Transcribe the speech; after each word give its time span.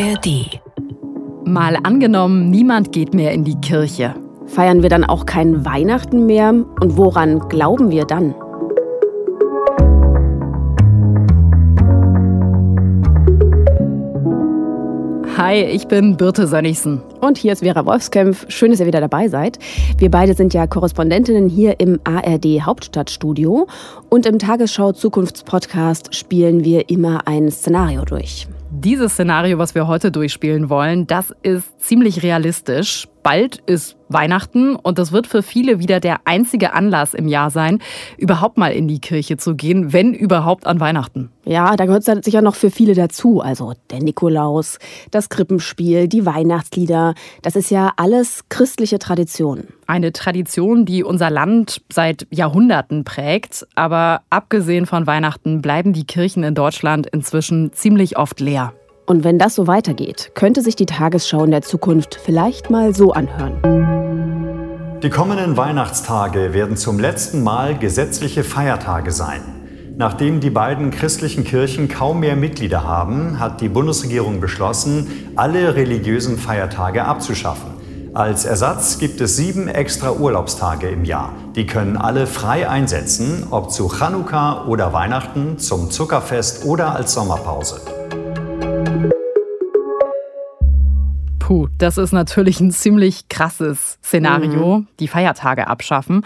ARD. 0.00 0.60
Mal 1.44 1.76
angenommen, 1.84 2.50
niemand 2.50 2.90
geht 2.90 3.14
mehr 3.14 3.32
in 3.32 3.44
die 3.44 3.54
Kirche. 3.60 4.14
Feiern 4.46 4.82
wir 4.82 4.88
dann 4.88 5.04
auch 5.04 5.24
kein 5.24 5.64
Weihnachten 5.64 6.26
mehr? 6.26 6.50
Und 6.50 6.96
woran 6.96 7.38
glauben 7.48 7.90
wir 7.90 8.04
dann? 8.04 8.34
Hi, 15.36 15.62
ich 15.62 15.86
bin 15.86 16.16
Birte 16.16 16.48
Sönnigsen. 16.48 17.00
Und 17.20 17.38
hier 17.38 17.52
ist 17.52 17.60
Vera 17.60 17.86
Wolfskämpf. 17.86 18.46
Schön, 18.48 18.70
dass 18.70 18.80
ihr 18.80 18.86
wieder 18.86 19.00
dabei 19.00 19.28
seid. 19.28 19.58
Wir 19.98 20.10
beide 20.10 20.34
sind 20.34 20.54
ja 20.54 20.66
Korrespondentinnen 20.66 21.48
hier 21.48 21.78
im 21.78 22.00
ARD 22.02 22.62
Hauptstadtstudio. 22.62 23.68
Und 24.10 24.26
im 24.26 24.40
Tagesschau 24.40 24.92
Zukunftspodcast 24.92 26.14
spielen 26.14 26.64
wir 26.64 26.88
immer 26.88 27.28
ein 27.28 27.50
Szenario 27.50 28.04
durch. 28.04 28.48
Dieses 28.76 29.12
Szenario, 29.12 29.58
was 29.58 29.76
wir 29.76 29.86
heute 29.86 30.10
durchspielen 30.10 30.68
wollen, 30.68 31.06
das 31.06 31.32
ist 31.42 31.80
ziemlich 31.80 32.24
realistisch. 32.24 33.06
Bald 33.24 33.56
ist 33.64 33.96
Weihnachten 34.10 34.76
und 34.76 34.98
das 34.98 35.10
wird 35.10 35.26
für 35.26 35.42
viele 35.42 35.78
wieder 35.78 35.98
der 35.98 36.18
einzige 36.26 36.74
Anlass 36.74 37.14
im 37.14 37.26
Jahr 37.26 37.50
sein, 37.50 37.80
überhaupt 38.18 38.58
mal 38.58 38.68
in 38.68 38.86
die 38.86 39.00
Kirche 39.00 39.38
zu 39.38 39.56
gehen, 39.56 39.94
wenn 39.94 40.12
überhaupt 40.12 40.66
an 40.66 40.78
Weihnachten. 40.78 41.30
Ja, 41.46 41.74
da 41.74 41.86
gehört 41.86 42.06
es 42.06 42.24
sicher 42.24 42.42
noch 42.42 42.54
für 42.54 42.70
viele 42.70 42.94
dazu. 42.94 43.40
Also 43.40 43.72
der 43.90 44.00
Nikolaus, 44.00 44.78
das 45.10 45.30
Krippenspiel, 45.30 46.06
die 46.06 46.26
Weihnachtslieder. 46.26 47.14
Das 47.40 47.56
ist 47.56 47.70
ja 47.70 47.92
alles 47.96 48.44
christliche 48.50 48.98
Tradition. 48.98 49.68
Eine 49.86 50.12
Tradition, 50.12 50.84
die 50.84 51.02
unser 51.02 51.30
Land 51.30 51.82
seit 51.90 52.26
Jahrhunderten 52.30 53.04
prägt. 53.04 53.66
Aber 53.74 54.20
abgesehen 54.28 54.84
von 54.84 55.06
Weihnachten 55.06 55.62
bleiben 55.62 55.94
die 55.94 56.04
Kirchen 56.04 56.44
in 56.44 56.54
Deutschland 56.54 57.06
inzwischen 57.06 57.72
ziemlich 57.72 58.18
oft 58.18 58.40
leer. 58.40 58.74
Und 59.06 59.22
wenn 59.22 59.38
das 59.38 59.54
so 59.54 59.66
weitergeht, 59.66 60.30
könnte 60.34 60.62
sich 60.62 60.76
die 60.76 60.86
Tagesschau 60.86 61.44
in 61.44 61.50
der 61.50 61.62
Zukunft 61.62 62.18
vielleicht 62.22 62.70
mal 62.70 62.94
so 62.94 63.12
anhören. 63.12 65.00
Die 65.02 65.10
kommenden 65.10 65.58
Weihnachtstage 65.58 66.54
werden 66.54 66.78
zum 66.78 66.98
letzten 66.98 67.42
Mal 67.42 67.76
gesetzliche 67.76 68.42
Feiertage 68.42 69.10
sein. 69.10 69.42
Nachdem 69.96 70.40
die 70.40 70.50
beiden 70.50 70.90
christlichen 70.90 71.44
Kirchen 71.44 71.88
kaum 71.88 72.20
mehr 72.20 72.34
Mitglieder 72.34 72.84
haben, 72.84 73.38
hat 73.38 73.60
die 73.60 73.68
Bundesregierung 73.68 74.40
beschlossen, 74.40 75.32
alle 75.36 75.76
religiösen 75.76 76.38
Feiertage 76.38 77.04
abzuschaffen. 77.04 77.74
Als 78.14 78.44
Ersatz 78.44 78.98
gibt 78.98 79.20
es 79.20 79.36
sieben 79.36 79.68
extra 79.68 80.12
Urlaubstage 80.12 80.88
im 80.88 81.04
Jahr. 81.04 81.34
Die 81.54 81.66
können 81.66 81.96
alle 81.96 82.26
frei 82.26 82.68
einsetzen, 82.68 83.48
ob 83.50 83.70
zu 83.70 83.88
Chanukka 83.88 84.64
oder 84.66 84.92
Weihnachten, 84.92 85.58
zum 85.58 85.90
Zuckerfest 85.90 86.64
oder 86.64 86.94
als 86.94 87.12
Sommerpause. 87.12 88.03
Puh, 91.38 91.68
das 91.76 91.98
ist 91.98 92.12
natürlich 92.12 92.60
ein 92.60 92.70
ziemlich 92.70 93.28
krasses 93.28 93.98
Szenario, 94.02 94.78
mhm. 94.78 94.88
die 94.98 95.08
Feiertage 95.08 95.66
abschaffen. 95.66 96.24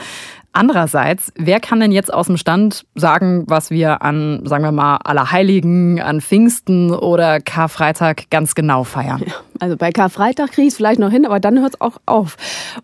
Andererseits, 0.52 1.32
wer 1.36 1.60
kann 1.60 1.78
denn 1.78 1.92
jetzt 1.92 2.12
aus 2.12 2.26
dem 2.26 2.36
Stand 2.36 2.84
sagen, 2.94 3.44
was 3.46 3.70
wir 3.70 4.02
an, 4.02 4.40
sagen 4.44 4.64
wir 4.64 4.72
mal, 4.72 4.96
Allerheiligen, 4.96 6.00
an 6.00 6.20
Pfingsten 6.20 6.90
oder 6.90 7.40
Karfreitag 7.40 8.30
ganz 8.30 8.54
genau 8.54 8.82
feiern? 8.82 9.22
Ja, 9.24 9.34
also 9.60 9.76
bei 9.76 9.92
Karfreitag 9.92 10.52
kriege 10.52 10.66
ich 10.66 10.72
es 10.72 10.76
vielleicht 10.76 11.00
noch 11.00 11.10
hin, 11.10 11.26
aber 11.26 11.38
dann 11.38 11.60
hört 11.60 11.74
es 11.74 11.80
auch 11.80 11.98
auf. 12.06 12.36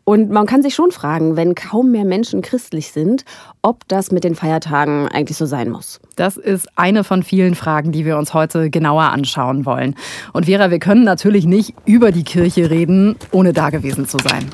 Und 0.04 0.30
man 0.30 0.46
kann 0.46 0.62
sich 0.62 0.74
schon 0.74 0.92
fragen, 0.92 1.36
wenn 1.36 1.54
kaum 1.54 1.90
mehr 1.90 2.04
Menschen 2.04 2.42
christlich 2.42 2.92
sind, 2.92 3.24
ob 3.62 3.88
das 3.88 4.12
mit 4.12 4.24
den 4.24 4.34
Feiertagen 4.34 5.08
eigentlich 5.08 5.38
so 5.38 5.46
sein 5.46 5.70
muss. 5.70 6.00
Das 6.16 6.36
ist 6.36 6.68
eine 6.76 7.02
von 7.02 7.22
vielen 7.22 7.54
Fragen, 7.54 7.92
die 7.92 8.04
wir 8.04 8.18
uns 8.18 8.34
heute 8.34 8.70
genauer 8.70 9.04
anschauen 9.04 9.64
wollen. 9.64 9.94
Und 10.32 10.46
Vera, 10.46 10.70
wir 10.70 10.78
können 10.78 11.04
natürlich 11.04 11.46
nicht 11.46 11.74
über 11.86 12.12
die 12.12 12.24
Kirche 12.24 12.70
reden, 12.70 13.16
ohne 13.32 13.52
da 13.52 13.70
gewesen 13.70 14.06
zu 14.06 14.18
sein. 14.18 14.50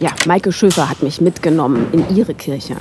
Ja, 0.00 0.10
Maike 0.26 0.52
Schöfer 0.52 0.88
hat 0.88 1.02
mich 1.02 1.20
mitgenommen 1.20 1.88
in 1.90 2.16
ihre 2.16 2.32
Kirche. 2.32 2.76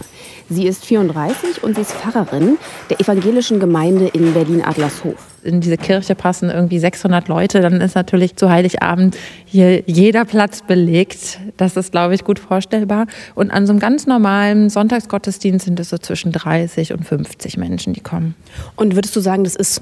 Sie 0.50 0.68
ist 0.68 0.86
34 0.86 1.64
und 1.64 1.76
sie 1.76 1.82
ist 1.82 1.92
Pfarrerin 1.92 2.60
der 2.92 3.02
evangelischen 3.02 3.60
Gemeinde 3.60 4.08
in 4.08 4.34
Berlin-Adlershof. 4.34 5.16
In 5.44 5.60
diese 5.60 5.78
Kirche 5.78 6.14
passen 6.14 6.52
irgendwie 6.52 6.78
600 6.78 7.28
Leute. 7.28 7.62
Dann 7.62 7.82
ist 7.82 7.96
natürlich 7.96 8.36
zu 8.36 8.52
Heiligabend 8.52 9.18
hier 9.46 9.82
jeder 9.88 10.26
Platz 10.26 10.62
belegt. 10.62 11.40
Das 11.58 11.76
ist, 11.76 11.92
glaube 11.92 12.14
ich, 12.14 12.24
gut 12.24 12.38
vorstellbar. 12.38 13.08
Und 13.34 13.50
an 13.50 13.66
so 13.66 13.74
einem 13.74 13.80
ganz 13.80 14.06
normalen 14.06 14.70
Sonntagsgottesdienst 14.70 15.66
sind 15.66 15.80
es 15.80 15.90
so 15.90 15.98
zwischen 15.98 16.32
30 16.32 16.94
und 16.94 17.04
50 17.04 17.58
Menschen, 17.58 17.94
die 17.94 18.02
kommen. 18.02 18.36
Und 18.76 18.94
würdest 18.94 19.16
du 19.16 19.22
sagen, 19.22 19.44
das 19.44 19.56
ist 19.56 19.82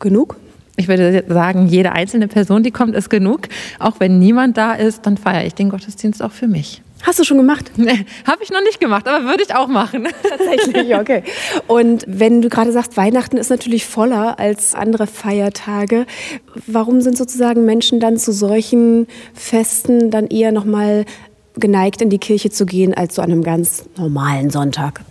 genug? 0.00 0.36
Ich 0.76 0.88
würde 0.88 1.24
sagen, 1.28 1.66
jede 1.66 1.92
einzelne 1.92 2.26
Person, 2.26 2.62
die 2.62 2.72
kommt, 2.72 2.96
ist 2.96 3.08
genug. 3.08 3.42
Auch 3.78 4.00
wenn 4.00 4.18
niemand 4.18 4.56
da 4.56 4.72
ist, 4.72 5.06
dann 5.06 5.16
feiere 5.16 5.46
ich 5.46 5.54
den 5.54 5.68
Gottesdienst 5.68 6.22
auch 6.22 6.32
für 6.32 6.48
mich. 6.48 6.82
Hast 7.04 7.18
du 7.18 7.24
schon 7.24 7.36
gemacht? 7.36 7.70
Nee, 7.76 8.06
habe 8.26 8.42
ich 8.42 8.50
noch 8.50 8.62
nicht 8.62 8.80
gemacht, 8.80 9.06
aber 9.06 9.24
würde 9.24 9.42
ich 9.42 9.54
auch 9.54 9.68
machen. 9.68 10.08
Tatsächlich, 10.22 10.94
okay. 10.96 11.22
Und 11.66 12.04
wenn 12.08 12.40
du 12.40 12.48
gerade 12.48 12.72
sagst, 12.72 12.96
Weihnachten 12.96 13.36
ist 13.36 13.50
natürlich 13.50 13.84
voller 13.84 14.38
als 14.38 14.74
andere 14.74 15.06
Feiertage, 15.06 16.06
warum 16.66 17.02
sind 17.02 17.16
sozusagen 17.16 17.64
Menschen 17.64 18.00
dann 18.00 18.16
zu 18.16 18.32
solchen 18.32 19.06
Festen 19.34 20.10
dann 20.10 20.28
eher 20.28 20.50
noch 20.50 20.64
mal 20.64 21.04
geneigt 21.56 22.00
in 22.00 22.10
die 22.10 22.18
Kirche 22.18 22.50
zu 22.50 22.64
gehen 22.64 22.94
als 22.94 23.14
zu 23.14 23.20
einem 23.20 23.42
ganz 23.42 23.84
normalen 23.96 24.50
Sonntag? 24.50 25.02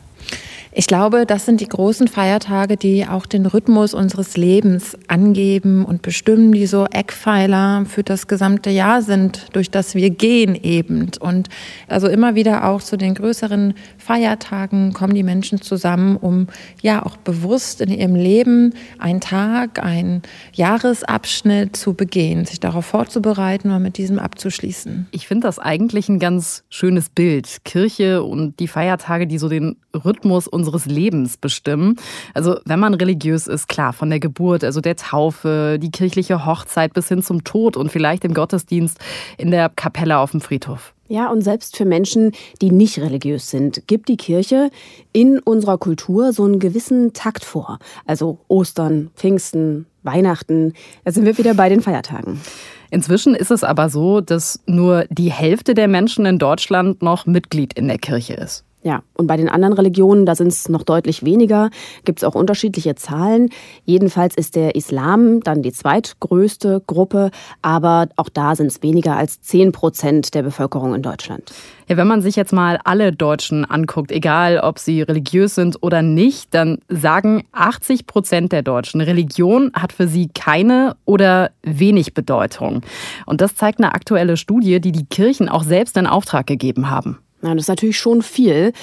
Ich 0.76 0.88
glaube, 0.88 1.28
das 1.28 1.46
sind 1.46 1.62
die 1.62 1.68
großen 1.68 2.08
Feiertage, 2.08 2.78
die 2.78 3.06
auch 3.06 3.28
den 3.28 3.46
Rhythmus 3.46 3.94
unseres 3.94 4.38
Lebens 4.38 4.98
angeben 5.08 5.86
und 5.86 6.02
bestimmen, 6.02 6.52
die 6.52 6.66
so 6.66 6.88
Eckpfeiler 6.92 7.86
für 7.86 8.02
das 8.02 8.28
gesamte 8.28 8.72
Jahr 8.72 9.04
sind, 9.04 9.46
durch 9.54 9.70
das 9.70 9.94
wir 9.94 10.10
gehen 10.10 10.56
eben. 10.56 11.12
Und 11.20 11.50
also 11.88 12.08
immer 12.08 12.34
wieder 12.34 12.68
auch 12.68 12.82
zu 12.82 12.98
den 12.98 13.14
größeren 13.14 13.76
Feiertagen 14.04 14.92
kommen 14.92 15.16
die 15.16 15.24
Menschen 15.24 15.62
zusammen, 15.62 16.18
um 16.18 16.48
ja 16.82 17.06
auch 17.06 17.16
bewusst 17.16 17.80
in 17.80 17.90
ihrem 17.90 18.16
Leben 18.16 18.74
einen 19.00 19.22
Tag, 19.22 19.82
einen 19.82 20.24
Jahresabschnitt 20.52 21.78
zu 21.78 21.94
begehen, 21.94 22.46
sich 22.46 22.60
darauf 22.60 22.86
vorzubereiten 22.86 23.72
und 23.72 23.82
mit 23.82 23.98
diesem 23.98 24.20
abzuschließen. 24.20 25.08
Ich 25.12 25.28
finde 25.28 25.48
das 25.48 25.58
eigentlich 25.58 26.10
ein 26.10 26.20
ganz 26.20 26.64
schönes 26.70 27.10
Bild. 27.10 27.64
Kirche 27.64 28.24
und 28.24 28.60
die 28.60 28.68
Feiertage, 28.68 29.26
die 29.26 29.38
so 29.38 29.48
den 29.48 29.78
Rhythmus 29.94 30.48
unseres 30.48 30.86
Lebens 30.86 31.38
bestimmen. 31.38 31.96
Also 32.34 32.60
wenn 32.66 32.80
man 32.80 32.94
religiös 32.94 33.48
ist, 33.48 33.70
klar, 33.70 33.94
von 33.94 34.10
der 34.10 34.20
Geburt, 34.20 34.66
also 34.66 34.82
der 34.82 34.98
Taufe, 34.98 35.78
die 35.82 35.92
kirchliche 35.92 36.46
Hochzeit 36.46 36.94
bis 36.94 37.08
hin 37.08 37.24
zum 37.24 37.44
Tod 37.46 37.78
und 37.78 37.90
vielleicht 37.90 38.26
im 38.26 38.34
Gottesdienst 38.34 39.00
in 39.38 39.52
der 39.52 39.70
Kapelle 39.70 40.18
auf 40.18 40.32
dem 40.32 40.42
Friedhof. 40.42 40.94
Ja, 41.14 41.30
und 41.30 41.42
selbst 41.42 41.78
für 41.78 41.86
Menschen, 41.86 42.32
die 42.60 42.72
nicht 42.72 42.98
religiös 42.98 43.52
sind, 43.52 43.86
gibt 43.86 44.10
die 44.10 44.18
Kirche 44.18 44.72
in 45.12 45.38
unserer 45.38 45.78
Kultur 45.78 46.34
so 46.34 46.44
einen 46.44 46.58
gewissen 46.58 47.14
Takt 47.14 47.46
vor. 47.46 47.78
Also 48.08 48.40
Ostern, 48.48 49.12
Pfingsten, 49.16 49.86
Weihnachten, 50.02 50.74
da 51.06 51.12
sind 51.12 51.26
wir 51.26 51.38
wieder 51.38 51.54
bei 51.54 51.70
den 51.70 51.82
Feiertagen. 51.82 52.42
Inzwischen 52.90 53.36
ist 53.36 53.52
es 53.52 53.64
aber 53.64 53.90
so, 53.90 54.22
dass 54.22 54.60
nur 54.66 55.06
die 55.12 55.32
Hälfte 55.32 55.76
der 55.76 55.88
Menschen 55.88 56.26
in 56.26 56.40
Deutschland 56.40 57.04
noch 57.04 57.28
Mitglied 57.28 57.74
in 57.74 57.90
der 57.90 58.00
Kirche 58.00 58.34
ist. 58.34 58.66
Ja, 58.84 59.02
und 59.16 59.28
bei 59.28 59.38
den 59.38 59.48
anderen 59.48 59.74
Religionen, 59.74 60.26
da 60.26 60.36
sind 60.36 60.50
es 60.50 60.68
noch 60.68 60.84
deutlich 60.84 61.24
weniger, 61.24 61.70
gibt 62.04 62.20
es 62.20 62.24
auch 62.26 62.36
unterschiedliche 62.36 62.96
Zahlen. 62.96 63.50
Jedenfalls 63.86 64.36
ist 64.36 64.58
der 64.58 64.76
Islam 64.76 65.40
dann 65.40 65.62
die 65.62 65.72
zweitgrößte 65.72 66.84
Gruppe, 66.86 67.32
aber 67.62 68.10
auch 68.18 68.28
da 68.28 68.56
sind 68.56 68.68
es 68.68 68.84
weniger 68.84 69.16
als 69.16 69.42
10 69.42 69.72
Prozent 69.72 70.34
der 70.34 70.44
Bevölkerung 70.44 70.94
in 70.94 71.02
Deutschland. 71.02 71.54
Ja, 71.88 71.96
wenn 71.96 72.08
man 72.08 72.22
sich 72.22 72.36
jetzt 72.36 72.52
mal 72.52 72.78
alle 72.84 73.14
Deutschen 73.14 73.64
anguckt, 73.64 74.12
egal 74.12 74.60
ob 74.60 74.80
sie 74.80 75.02
religiös 75.02 75.56
sind 75.56 75.82
oder 75.82 76.02
nicht, 76.02 76.54
dann 76.54 76.80
sagen 76.90 77.44
80 77.54 78.06
Prozent 78.06 78.52
der 78.52 78.64
Deutschen, 78.64 79.00
Religion 79.00 79.72
hat 79.74 79.94
für 79.94 80.08
sie 80.10 80.28
keine 80.34 80.98
oder 81.06 81.52
wenig 81.62 82.14
Bedeutung. 82.14 82.82
Und 83.26 83.40
das 83.40 83.56
zeigt 83.56 83.80
eine 83.80 83.94
aktuelle 83.94 84.36
Studie, 84.36 84.82
die 84.82 84.92
die 84.92 85.06
Kirchen 85.06 85.48
auch 85.48 85.64
selbst 85.64 85.96
in 85.96 86.08
Auftrag 86.08 86.48
gegeben 86.48 86.90
haben. 86.90 87.20
Ja, 87.44 87.54
das 87.54 87.66
ist 87.66 87.70
natürlich 87.70 87.98
schon 87.98 88.22
viel, 88.22 88.74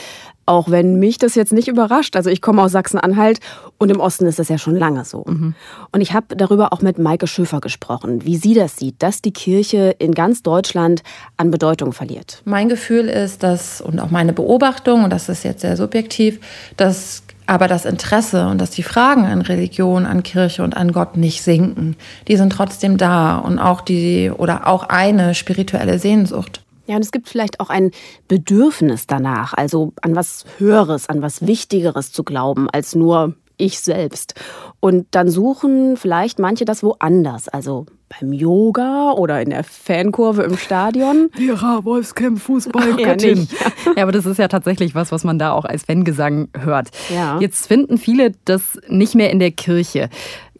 auch 0.50 0.70
wenn 0.70 0.98
mich 0.98 1.18
das 1.18 1.36
jetzt 1.36 1.52
nicht 1.52 1.68
überrascht. 1.68 2.16
Also 2.16 2.28
ich 2.28 2.42
komme 2.42 2.62
aus 2.62 2.72
Sachsen-Anhalt 2.72 3.40
und 3.78 3.90
im 3.90 4.00
Osten 4.00 4.26
ist 4.26 4.38
das 4.38 4.48
ja 4.48 4.58
schon 4.58 4.76
lange 4.76 5.04
so. 5.04 5.24
Mhm. 5.26 5.54
Und 5.92 6.00
ich 6.00 6.12
habe 6.12 6.34
darüber 6.36 6.72
auch 6.72 6.82
mit 6.82 6.98
Maike 6.98 7.26
Schöfer 7.26 7.60
gesprochen, 7.60 8.24
wie 8.24 8.36
sie 8.36 8.54
das 8.54 8.76
sieht, 8.76 8.96
dass 9.02 9.22
die 9.22 9.32
Kirche 9.32 9.94
in 9.98 10.12
ganz 10.12 10.42
Deutschland 10.42 11.02
an 11.36 11.50
Bedeutung 11.50 11.92
verliert. 11.92 12.42
Mein 12.44 12.68
Gefühl 12.68 13.08
ist, 13.08 13.42
dass, 13.42 13.80
und 13.80 14.00
auch 14.00 14.10
meine 14.10 14.32
Beobachtung, 14.32 15.04
und 15.04 15.10
das 15.10 15.28
ist 15.28 15.44
jetzt 15.44 15.60
sehr 15.60 15.76
subjektiv, 15.76 16.40
dass 16.76 17.22
aber 17.46 17.66
das 17.66 17.84
Interesse 17.84 18.46
und 18.46 18.60
dass 18.60 18.70
die 18.70 18.84
Fragen 18.84 19.26
an 19.26 19.42
Religion, 19.42 20.06
an 20.06 20.22
Kirche 20.22 20.62
und 20.62 20.76
an 20.76 20.92
Gott 20.92 21.16
nicht 21.16 21.42
sinken. 21.42 21.96
Die 22.28 22.36
sind 22.36 22.52
trotzdem 22.52 22.96
da 22.96 23.38
und 23.38 23.58
auch 23.58 23.80
die 23.80 24.30
oder 24.30 24.68
auch 24.68 24.84
eine 24.84 25.34
spirituelle 25.34 25.98
Sehnsucht. 25.98 26.62
Ja, 26.90 26.96
und 26.96 27.02
es 27.02 27.12
gibt 27.12 27.28
vielleicht 27.28 27.60
auch 27.60 27.70
ein 27.70 27.92
Bedürfnis 28.26 29.06
danach, 29.06 29.54
also 29.54 29.92
an 30.02 30.16
was 30.16 30.44
Höheres, 30.58 31.08
an 31.08 31.22
was 31.22 31.46
Wichtigeres 31.46 32.10
zu 32.10 32.24
glauben, 32.24 32.68
als 32.68 32.96
nur 32.96 33.36
ich 33.58 33.78
selbst. 33.78 34.34
Und 34.80 35.06
dann 35.12 35.28
suchen 35.28 35.96
vielleicht 35.96 36.40
manche 36.40 36.64
das 36.64 36.82
woanders, 36.82 37.48
also 37.48 37.86
beim 38.08 38.32
Yoga 38.32 39.12
oder 39.12 39.40
in 39.40 39.50
der 39.50 39.62
Fankurve 39.62 40.42
im 40.42 40.56
Stadion. 40.56 41.30
Vera 41.36 41.84
Wolfskamp 41.84 42.40
Fußballgöttin. 42.40 43.46
Ja, 43.48 43.92
ja, 43.98 44.02
aber 44.02 44.10
das 44.10 44.26
ist 44.26 44.38
ja 44.38 44.48
tatsächlich 44.48 44.96
was, 44.96 45.12
was 45.12 45.22
man 45.22 45.38
da 45.38 45.52
auch 45.52 45.64
als 45.64 45.84
Fangesang 45.84 46.48
hört. 46.58 46.88
Ja. 47.14 47.38
Jetzt 47.38 47.68
finden 47.68 47.98
viele 47.98 48.32
das 48.46 48.80
nicht 48.88 49.14
mehr 49.14 49.30
in 49.30 49.38
der 49.38 49.52
Kirche. 49.52 50.08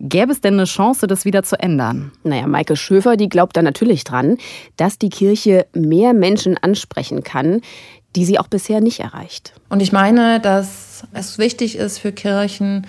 Gäbe 0.00 0.32
es 0.32 0.40
denn 0.40 0.54
eine 0.54 0.64
Chance, 0.64 1.06
das 1.06 1.26
wieder 1.26 1.42
zu 1.42 1.60
ändern? 1.60 2.10
Naja, 2.24 2.46
Maike 2.46 2.74
Schöfer, 2.74 3.18
die 3.18 3.28
glaubt 3.28 3.56
da 3.56 3.62
natürlich 3.62 4.02
dran, 4.04 4.38
dass 4.76 4.98
die 4.98 5.10
Kirche 5.10 5.66
mehr 5.74 6.14
Menschen 6.14 6.56
ansprechen 6.56 7.22
kann, 7.22 7.60
die 8.16 8.24
sie 8.24 8.38
auch 8.38 8.48
bisher 8.48 8.80
nicht 8.80 9.00
erreicht. 9.00 9.52
Und 9.68 9.80
ich 9.80 9.92
meine, 9.92 10.40
dass 10.40 11.04
es 11.12 11.36
wichtig 11.36 11.76
ist 11.76 11.98
für 11.98 12.12
Kirchen, 12.12 12.86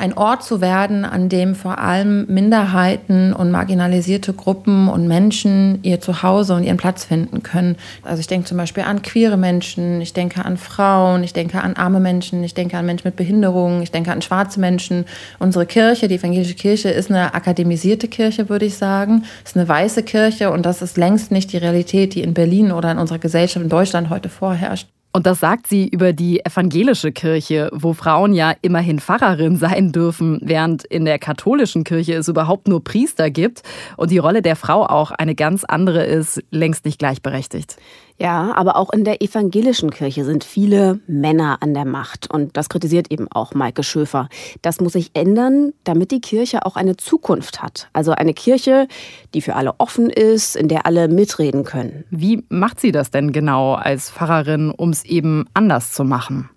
ein 0.00 0.16
Ort 0.16 0.42
zu 0.42 0.62
werden, 0.62 1.04
an 1.04 1.28
dem 1.28 1.54
vor 1.54 1.78
allem 1.78 2.24
Minderheiten 2.26 3.34
und 3.34 3.50
marginalisierte 3.50 4.32
Gruppen 4.32 4.88
und 4.88 5.06
Menschen 5.06 5.78
ihr 5.82 6.00
Zuhause 6.00 6.54
und 6.54 6.64
ihren 6.64 6.78
Platz 6.78 7.04
finden 7.04 7.42
können. 7.42 7.76
Also 8.02 8.20
ich 8.20 8.26
denke 8.26 8.48
zum 8.48 8.56
Beispiel 8.56 8.84
an 8.84 9.02
queere 9.02 9.36
Menschen, 9.36 10.00
ich 10.00 10.14
denke 10.14 10.42
an 10.42 10.56
Frauen, 10.56 11.22
ich 11.22 11.34
denke 11.34 11.60
an 11.60 11.76
arme 11.76 12.00
Menschen, 12.00 12.42
ich 12.42 12.54
denke 12.54 12.78
an 12.78 12.86
Menschen 12.86 13.08
mit 13.08 13.16
Behinderungen, 13.16 13.82
ich 13.82 13.90
denke 13.90 14.10
an 14.10 14.22
schwarze 14.22 14.58
Menschen. 14.58 15.04
Unsere 15.38 15.66
Kirche, 15.66 16.08
die 16.08 16.14
evangelische 16.14 16.54
Kirche, 16.54 16.88
ist 16.88 17.10
eine 17.10 17.34
akademisierte 17.34 18.08
Kirche, 18.08 18.48
würde 18.48 18.64
ich 18.64 18.78
sagen. 18.78 19.24
Ist 19.44 19.56
eine 19.56 19.68
weiße 19.68 20.02
Kirche 20.02 20.50
und 20.50 20.64
das 20.64 20.80
ist 20.80 20.96
längst 20.96 21.30
nicht 21.30 21.52
die 21.52 21.58
Realität, 21.58 22.14
die 22.14 22.22
in 22.22 22.32
Berlin 22.32 22.72
oder 22.72 22.90
in 22.90 22.96
unserer 22.96 23.18
Gesellschaft 23.18 23.62
in 23.62 23.68
Deutschland 23.68 24.08
heute 24.08 24.30
vorherrscht. 24.30 24.88
Und 25.12 25.26
das 25.26 25.40
sagt 25.40 25.66
sie 25.66 25.88
über 25.88 26.12
die 26.12 26.44
evangelische 26.44 27.10
Kirche, 27.10 27.68
wo 27.72 27.94
Frauen 27.94 28.32
ja 28.32 28.54
immerhin 28.62 29.00
Pfarrerin 29.00 29.56
sein 29.56 29.90
dürfen, 29.90 30.38
während 30.42 30.84
in 30.84 31.04
der 31.04 31.18
katholischen 31.18 31.82
Kirche 31.82 32.14
es 32.14 32.28
überhaupt 32.28 32.68
nur 32.68 32.84
Priester 32.84 33.28
gibt 33.28 33.62
und 33.96 34.12
die 34.12 34.18
Rolle 34.18 34.40
der 34.40 34.54
Frau 34.54 34.86
auch 34.86 35.10
eine 35.10 35.34
ganz 35.34 35.64
andere 35.64 36.04
ist, 36.04 36.40
längst 36.50 36.84
nicht 36.84 37.00
gleichberechtigt. 37.00 37.76
Ja, 38.20 38.52
aber 38.54 38.76
auch 38.76 38.90
in 38.92 39.04
der 39.04 39.22
evangelischen 39.22 39.90
Kirche 39.90 40.26
sind 40.26 40.44
viele 40.44 41.00
Männer 41.06 41.56
an 41.62 41.72
der 41.72 41.86
Macht. 41.86 42.30
Und 42.30 42.54
das 42.54 42.68
kritisiert 42.68 43.10
eben 43.10 43.28
auch 43.32 43.54
Maike 43.54 43.82
Schöfer. 43.82 44.28
Das 44.60 44.78
muss 44.78 44.92
sich 44.92 45.10
ändern, 45.14 45.72
damit 45.84 46.10
die 46.10 46.20
Kirche 46.20 46.66
auch 46.66 46.76
eine 46.76 46.98
Zukunft 46.98 47.62
hat. 47.62 47.88
Also 47.94 48.12
eine 48.12 48.34
Kirche, 48.34 48.88
die 49.32 49.40
für 49.40 49.56
alle 49.56 49.72
offen 49.78 50.10
ist, 50.10 50.54
in 50.54 50.68
der 50.68 50.84
alle 50.84 51.08
mitreden 51.08 51.64
können. 51.64 52.04
Wie 52.10 52.44
macht 52.50 52.78
sie 52.78 52.92
das 52.92 53.10
denn 53.10 53.32
genau 53.32 53.72
als 53.72 54.10
Pfarrerin, 54.10 54.70
um 54.70 54.90
es 54.90 55.02
eben 55.06 55.46
anders 55.54 55.92
zu 55.92 56.04
machen? 56.04 56.50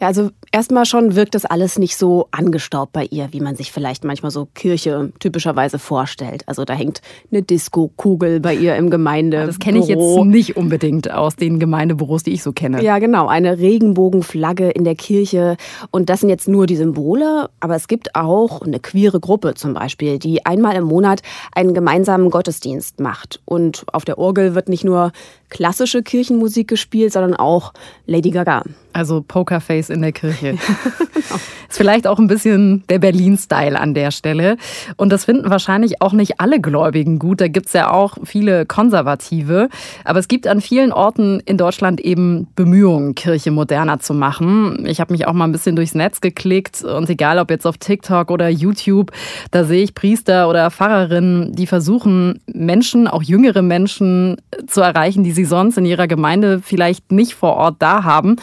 Ja, 0.00 0.06
also 0.06 0.30
erstmal 0.50 0.86
schon 0.86 1.14
wirkt 1.14 1.34
das 1.34 1.44
alles 1.44 1.78
nicht 1.78 1.96
so 1.98 2.28
angestaubt 2.30 2.92
bei 2.92 3.04
ihr, 3.04 3.28
wie 3.32 3.40
man 3.40 3.54
sich 3.54 3.70
vielleicht 3.70 4.02
manchmal 4.02 4.30
so 4.30 4.48
Kirche 4.54 5.12
typischerweise 5.18 5.78
vorstellt. 5.78 6.42
Also 6.46 6.64
da 6.64 6.72
hängt 6.72 7.02
eine 7.30 7.42
Disco-Kugel 7.42 8.40
bei 8.40 8.54
ihr 8.54 8.76
im 8.76 8.88
Gemeinde. 8.88 9.44
Das 9.44 9.58
kenne 9.58 9.78
ich 9.78 9.88
jetzt 9.88 10.24
nicht 10.24 10.56
unbedingt 10.56 11.10
aus 11.10 11.36
den 11.36 11.58
Gemeindebüros, 11.58 12.22
die 12.22 12.32
ich 12.32 12.42
so 12.42 12.52
kenne. 12.52 12.82
Ja, 12.82 12.98
genau. 12.98 13.26
Eine 13.26 13.58
Regenbogenflagge 13.58 14.70
in 14.70 14.84
der 14.84 14.94
Kirche. 14.94 15.58
Und 15.90 16.08
das 16.08 16.20
sind 16.20 16.30
jetzt 16.30 16.48
nur 16.48 16.66
die 16.66 16.76
Symbole, 16.76 17.50
aber 17.60 17.76
es 17.76 17.86
gibt 17.86 18.14
auch 18.14 18.62
eine 18.62 18.80
queere 18.80 19.20
Gruppe 19.20 19.52
zum 19.52 19.74
Beispiel, 19.74 20.18
die 20.18 20.46
einmal 20.46 20.76
im 20.76 20.84
Monat 20.84 21.20
einen 21.52 21.74
gemeinsamen 21.74 22.30
Gottesdienst 22.30 23.00
macht. 23.00 23.40
Und 23.44 23.84
auf 23.92 24.06
der 24.06 24.16
Orgel 24.16 24.54
wird 24.54 24.70
nicht 24.70 24.84
nur 24.84 25.12
klassische 25.50 26.02
Kirchenmusik 26.02 26.68
gespielt, 26.68 27.12
sondern 27.12 27.34
auch 27.34 27.74
Lady 28.06 28.30
Gaga. 28.30 28.62
Also 28.92 29.22
Pokerface 29.26 29.89
in 29.90 30.02
der 30.02 30.12
Kirche. 30.12 30.56
Ist 31.70 31.76
vielleicht 31.76 32.08
auch 32.08 32.18
ein 32.18 32.26
bisschen 32.26 32.82
der 32.88 32.98
Berlin-Style 32.98 33.78
an 33.78 33.94
der 33.94 34.10
Stelle. 34.10 34.56
Und 34.96 35.10
das 35.12 35.24
finden 35.24 35.50
wahrscheinlich 35.50 36.02
auch 36.02 36.12
nicht 36.12 36.40
alle 36.40 36.60
Gläubigen 36.60 37.20
gut. 37.20 37.40
Da 37.40 37.46
gibt 37.46 37.66
es 37.66 37.72
ja 37.72 37.92
auch 37.92 38.18
viele 38.24 38.66
Konservative. 38.66 39.68
Aber 40.04 40.18
es 40.18 40.26
gibt 40.26 40.48
an 40.48 40.60
vielen 40.60 40.92
Orten 40.92 41.40
in 41.44 41.56
Deutschland 41.56 42.00
eben 42.00 42.48
Bemühungen, 42.56 43.14
Kirche 43.14 43.52
moderner 43.52 44.00
zu 44.00 44.14
machen. 44.14 44.84
Ich 44.86 45.00
habe 45.00 45.12
mich 45.12 45.28
auch 45.28 45.32
mal 45.32 45.44
ein 45.44 45.52
bisschen 45.52 45.76
durchs 45.76 45.94
Netz 45.94 46.20
geklickt. 46.20 46.82
Und 46.82 47.08
egal 47.08 47.38
ob 47.38 47.50
jetzt 47.50 47.66
auf 47.66 47.78
TikTok 47.78 48.32
oder 48.32 48.48
YouTube, 48.48 49.12
da 49.52 49.64
sehe 49.64 49.84
ich 49.84 49.94
Priester 49.94 50.48
oder 50.48 50.70
Pfarrerinnen, 50.72 51.52
die 51.52 51.68
versuchen, 51.68 52.40
Menschen, 52.46 53.06
auch 53.06 53.22
jüngere 53.22 53.62
Menschen 53.62 54.38
zu 54.66 54.80
erreichen, 54.80 55.22
die 55.22 55.32
sie 55.32 55.44
sonst 55.44 55.78
in 55.78 55.84
ihrer 55.84 56.08
Gemeinde 56.08 56.60
vielleicht 56.60 57.12
nicht 57.12 57.34
vor 57.34 57.54
Ort 57.54 57.76
da 57.78 58.02
haben. 58.02 58.36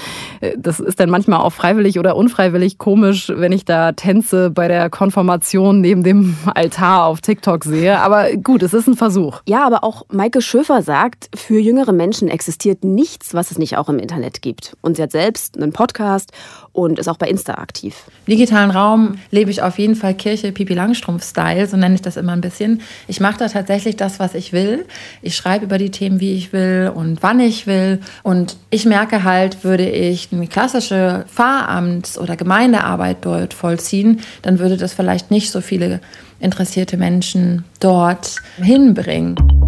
Das 0.57 0.79
ist 0.79 0.99
dann 0.99 1.09
manchmal 1.09 1.36
auch 1.43 1.53
freiwillig 1.53 1.99
oder 1.99 2.15
unfreiwillig 2.15 2.77
komisch, 2.77 3.31
wenn 3.35 3.51
ich 3.51 3.65
da 3.65 3.91
Tänze 3.91 4.49
bei 4.49 4.67
der 4.67 4.89
Konfirmation 4.89 5.81
neben 5.81 6.03
dem 6.03 6.37
Altar 6.53 7.05
auf 7.05 7.21
TikTok 7.21 7.63
sehe. 7.63 7.99
Aber 7.99 8.31
gut, 8.35 8.63
es 8.63 8.73
ist 8.73 8.87
ein 8.87 8.95
Versuch. 8.95 9.41
Ja, 9.47 9.65
aber 9.65 9.83
auch 9.83 10.03
Maike 10.11 10.41
Schöfer 10.41 10.81
sagt, 10.81 11.29
für 11.35 11.59
jüngere 11.59 11.93
Menschen 11.93 12.27
existiert 12.27 12.83
nichts, 12.83 13.33
was 13.33 13.51
es 13.51 13.57
nicht 13.57 13.77
auch 13.77 13.89
im 13.89 13.99
Internet 13.99 14.41
gibt. 14.41 14.75
Und 14.81 14.97
sie 14.97 15.03
hat 15.03 15.11
selbst 15.11 15.57
einen 15.57 15.73
Podcast 15.73 16.31
und 16.77 16.99
ist 16.99 17.07
auch 17.07 17.17
bei 17.17 17.27
Insta 17.27 17.55
aktiv. 17.55 18.03
Im 18.27 18.33
digitalen 18.33 18.69
Raum 18.69 19.15
lebe 19.31 19.49
ich 19.49 19.63
auf 19.63 19.79
jeden 19.79 19.95
Fall 19.95 20.13
Kirche 20.13 20.51
Pipi 20.51 20.75
Langstrumpf-Style, 20.75 21.65
so 21.65 21.75
nenne 21.75 21.95
ich 21.95 22.03
das 22.03 22.17
immer 22.17 22.33
ein 22.33 22.41
bisschen. 22.41 22.81
Ich 23.07 23.19
mache 23.19 23.39
da 23.39 23.47
tatsächlich 23.47 23.95
das, 23.95 24.19
was 24.19 24.35
ich 24.35 24.53
will. 24.53 24.85
Ich 25.23 25.35
schreibe 25.35 25.65
über 25.65 25.79
die 25.79 25.89
Themen, 25.89 26.19
wie 26.19 26.35
ich 26.35 26.53
will 26.53 26.91
und 26.93 27.23
wann 27.23 27.39
ich 27.39 27.65
will. 27.65 27.99
Und 28.21 28.57
ich 28.69 28.85
merke 28.85 29.23
halt, 29.23 29.63
würde 29.63 29.89
ich 29.89 30.29
eine 30.31 30.45
klassische 30.45 31.25
Pfarramts- 31.35 32.19
oder 32.19 32.35
Gemeindearbeit 32.35 33.17
dort 33.21 33.55
vollziehen, 33.55 34.21
dann 34.43 34.59
würde 34.59 34.77
das 34.77 34.93
vielleicht 34.93 35.31
nicht 35.31 35.49
so 35.49 35.61
viele 35.61 35.99
interessierte 36.39 36.97
Menschen 36.97 37.65
dort 37.79 38.35
hinbringen. 38.57 39.66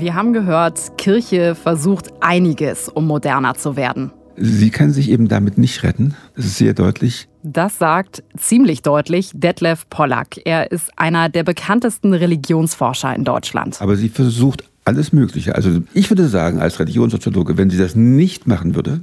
Wir 0.00 0.14
haben 0.14 0.32
gehört, 0.32 0.96
Kirche 0.96 1.54
versucht 1.54 2.08
einiges, 2.20 2.88
um 2.88 3.06
moderner 3.06 3.54
zu 3.56 3.76
werden. 3.76 4.12
Sie 4.38 4.70
kann 4.70 4.92
sich 4.92 5.10
eben 5.10 5.28
damit 5.28 5.58
nicht 5.58 5.82
retten. 5.82 6.14
Das 6.34 6.46
ist 6.46 6.56
sehr 6.56 6.72
deutlich. 6.72 7.28
Das 7.42 7.76
sagt 7.76 8.22
ziemlich 8.38 8.80
deutlich 8.80 9.30
Detlef 9.34 9.86
Pollack. 9.90 10.40
Er 10.46 10.72
ist 10.72 10.90
einer 10.98 11.28
der 11.28 11.44
bekanntesten 11.44 12.14
Religionsforscher 12.14 13.14
in 13.14 13.24
Deutschland. 13.24 13.82
Aber 13.82 13.94
sie 13.96 14.08
versucht 14.08 14.64
alles 14.86 15.12
Mögliche. 15.12 15.54
Also 15.54 15.82
ich 15.92 16.10
würde 16.10 16.28
sagen, 16.28 16.60
als 16.60 16.78
Religionssoziologe, 16.78 17.58
wenn 17.58 17.68
sie 17.68 17.76
das 17.76 17.94
nicht 17.94 18.46
machen 18.46 18.74
würde, 18.74 19.02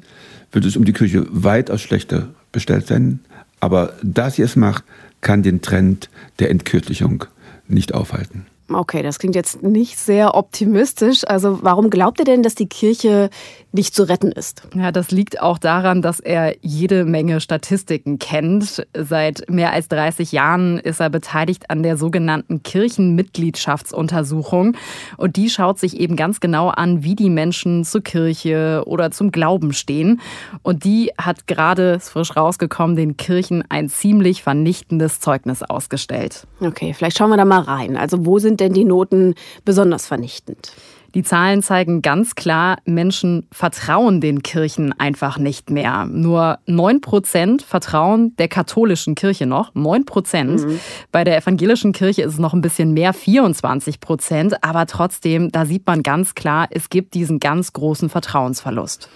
würde 0.51 0.67
es 0.67 0.75
um 0.75 0.83
die 0.83 0.93
Kirche 0.93 1.27
weitaus 1.29 1.81
schlechter 1.81 2.29
bestellt 2.51 2.87
sein. 2.87 3.19
Aber 3.59 3.93
da 4.01 4.31
sie 4.31 4.41
es 4.41 4.55
macht, 4.55 4.83
kann 5.21 5.43
den 5.43 5.61
Trend 5.61 6.09
der 6.39 6.49
Entkirchlichung 6.49 7.25
nicht 7.67 7.93
aufhalten. 7.93 8.47
Okay, 8.69 9.01
das 9.01 9.17
klingt 9.17 9.35
jetzt 9.35 9.63
nicht 9.63 9.97
sehr 9.97 10.35
optimistisch. 10.35 11.25
Also 11.25 11.59
warum 11.61 11.89
glaubt 11.89 12.19
ihr 12.19 12.25
denn, 12.25 12.43
dass 12.43 12.55
die 12.55 12.67
Kirche 12.67 13.29
nicht 13.77 13.95
zu 13.95 14.03
retten 14.03 14.33
ist? 14.33 14.63
Ja, 14.75 14.91
das 14.91 15.11
liegt 15.11 15.41
auch 15.41 15.57
daran, 15.57 16.01
dass 16.01 16.19
er 16.19 16.57
jede 16.61 17.05
Menge 17.05 17.39
Statistiken 17.39 18.19
kennt. 18.19 18.85
Seit 18.93 19.49
mehr 19.49 19.71
als 19.71 19.87
30 19.87 20.33
Jahren 20.33 20.79
ist 20.79 20.99
er 20.99 21.09
beteiligt 21.09 21.69
an 21.69 21.83
der 21.83 21.95
sogenannten 21.95 22.63
Kirchenmitgliedschaftsuntersuchung. 22.63 24.75
Und 25.15 25.37
die 25.37 25.49
schaut 25.49 25.79
sich 25.79 25.97
eben 25.99 26.17
ganz 26.17 26.41
genau 26.41 26.67
an, 26.69 27.03
wie 27.03 27.15
die 27.15 27.29
Menschen 27.29 27.85
zur 27.85 28.01
Kirche 28.01 28.83
oder 28.85 29.11
zum 29.11 29.31
Glauben 29.31 29.73
stehen. 29.73 30.19
Und 30.63 30.83
die 30.83 31.11
hat 31.17 31.47
gerade, 31.47 31.93
ist 31.93 32.09
frisch 32.09 32.35
rausgekommen, 32.35 32.97
den 32.97 33.15
Kirchen 33.15 33.63
ein 33.69 33.87
ziemlich 33.87 34.43
vernichtendes 34.43 35.19
Zeugnis 35.19 35.63
ausgestellt. 35.63 36.45
Okay, 36.59 36.93
vielleicht 36.93 37.17
schauen 37.17 37.29
wir 37.29 37.37
da 37.37 37.45
mal 37.45 37.61
rein. 37.61 37.95
Also 37.95 38.25
wo 38.25 38.39
sind 38.39 38.59
denn 38.59 38.73
die 38.73 38.85
Noten 38.85 39.35
besonders 39.63 40.07
vernichtend? 40.07 40.73
Die 41.17 41.23
Zahlen 41.23 41.63
zeigen 41.63 42.03
ganz 42.03 42.35
klar, 42.35 42.77
Menschen 42.85 43.47
vertrauen 43.51 44.21
den 44.21 44.43
Kirchen 44.43 44.93
einfach 44.99 45.39
nicht 45.39 45.71
mehr. 45.71 46.05
Nur 46.05 46.59
9 46.67 47.01
Prozent 47.01 47.63
vertrauen 47.63 48.35
der 48.37 48.47
katholischen 48.47 49.15
Kirche 49.15 49.47
noch. 49.47 49.73
9 49.73 50.05
Prozent. 50.05 50.63
Mhm. 50.63 50.79
Bei 51.11 51.23
der 51.23 51.35
evangelischen 51.35 51.91
Kirche 51.91 52.21
ist 52.21 52.33
es 52.33 52.37
noch 52.37 52.53
ein 52.53 52.61
bisschen 52.61 52.93
mehr, 52.93 53.13
24 53.13 53.99
Prozent. 53.99 54.63
Aber 54.63 54.85
trotzdem, 54.85 55.51
da 55.51 55.65
sieht 55.65 55.87
man 55.87 56.03
ganz 56.03 56.35
klar, 56.35 56.67
es 56.69 56.91
gibt 56.91 57.15
diesen 57.15 57.39
ganz 57.39 57.73
großen 57.73 58.09
Vertrauensverlust. 58.09 59.09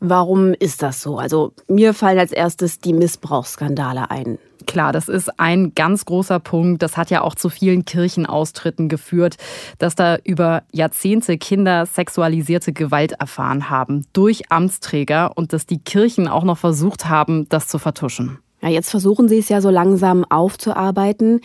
Warum 0.00 0.52
ist 0.52 0.82
das 0.82 1.00
so? 1.00 1.16
Also 1.16 1.54
mir 1.66 1.94
fallen 1.94 2.18
als 2.18 2.32
erstes 2.32 2.78
die 2.78 2.92
Missbrauchsskandale 2.92 4.10
ein. 4.10 4.36
Klar, 4.66 4.92
das 4.92 5.08
ist 5.08 5.38
ein 5.38 5.74
ganz 5.74 6.04
großer 6.04 6.40
Punkt. 6.40 6.82
Das 6.82 6.96
hat 6.96 7.10
ja 7.10 7.22
auch 7.22 7.34
zu 7.34 7.48
vielen 7.48 7.84
Kirchenaustritten 7.84 8.88
geführt, 8.88 9.36
dass 9.78 9.94
da 9.94 10.16
über 10.24 10.62
Jahrzehnte 10.72 11.38
Kinder 11.38 11.86
sexualisierte 11.86 12.72
Gewalt 12.72 13.12
erfahren 13.12 13.70
haben 13.70 14.06
durch 14.12 14.50
Amtsträger 14.50 15.36
und 15.36 15.52
dass 15.52 15.66
die 15.66 15.78
Kirchen 15.78 16.28
auch 16.28 16.44
noch 16.44 16.58
versucht 16.58 17.08
haben, 17.08 17.48
das 17.48 17.68
zu 17.68 17.78
vertuschen. 17.78 18.38
Ja, 18.60 18.68
jetzt 18.68 18.90
versuchen 18.90 19.28
Sie 19.28 19.38
es 19.38 19.48
ja 19.48 19.60
so 19.60 19.70
langsam 19.70 20.24
aufzuarbeiten. 20.24 21.40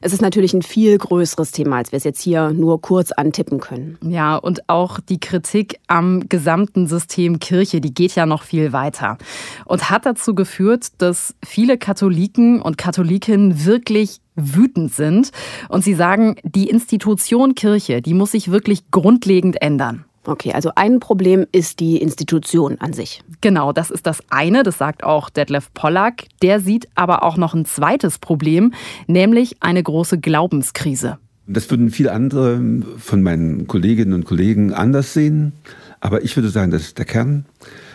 Es 0.00 0.12
ist 0.12 0.20
natürlich 0.20 0.52
ein 0.52 0.62
viel 0.62 0.98
größeres 0.98 1.52
Thema, 1.52 1.76
als 1.76 1.92
wir 1.92 1.96
es 1.96 2.04
jetzt 2.04 2.20
hier 2.20 2.50
nur 2.50 2.80
kurz 2.80 3.12
antippen 3.12 3.60
können. 3.60 3.98
Ja, 4.02 4.36
und 4.36 4.68
auch 4.68 4.98
die 4.98 5.20
Kritik 5.20 5.78
am 5.86 6.28
gesamten 6.28 6.88
System 6.88 7.38
Kirche, 7.38 7.80
die 7.80 7.94
geht 7.94 8.16
ja 8.16 8.26
noch 8.26 8.42
viel 8.42 8.72
weiter 8.72 9.16
und 9.64 9.90
hat 9.90 10.06
dazu 10.06 10.34
geführt, 10.34 10.88
dass 10.98 11.36
viele 11.44 11.78
Katholiken 11.78 12.60
und 12.60 12.78
Katholikinnen 12.78 13.64
wirklich 13.64 14.20
wütend 14.34 14.92
sind 14.92 15.30
und 15.68 15.84
sie 15.84 15.94
sagen, 15.94 16.36
die 16.42 16.68
Institution 16.68 17.54
Kirche, 17.54 18.02
die 18.02 18.12
muss 18.12 18.32
sich 18.32 18.50
wirklich 18.50 18.90
grundlegend 18.90 19.62
ändern. 19.62 20.04
Okay, 20.26 20.52
also 20.52 20.72
ein 20.74 20.98
Problem 20.98 21.46
ist 21.52 21.78
die 21.80 21.98
Institution 21.98 22.76
an 22.80 22.92
sich. 22.92 23.22
Genau, 23.40 23.72
das 23.72 23.90
ist 23.90 24.06
das 24.06 24.22
eine, 24.28 24.64
das 24.64 24.78
sagt 24.78 25.04
auch 25.04 25.30
Detlef 25.30 25.72
Pollack. 25.72 26.24
Der 26.42 26.60
sieht 26.60 26.88
aber 26.94 27.22
auch 27.22 27.36
noch 27.36 27.54
ein 27.54 27.64
zweites 27.64 28.18
Problem, 28.18 28.72
nämlich 29.06 29.56
eine 29.60 29.82
große 29.82 30.18
Glaubenskrise. 30.18 31.18
Das 31.46 31.70
würden 31.70 31.90
viele 31.90 32.12
andere 32.12 32.60
von 32.98 33.22
meinen 33.22 33.68
Kolleginnen 33.68 34.14
und 34.14 34.24
Kollegen 34.24 34.72
anders 34.72 35.14
sehen. 35.14 35.52
Aber 36.00 36.22
ich 36.22 36.36
würde 36.36 36.48
sagen, 36.48 36.72
das 36.72 36.82
ist 36.82 36.98
der 36.98 37.04
Kern. 37.04 37.46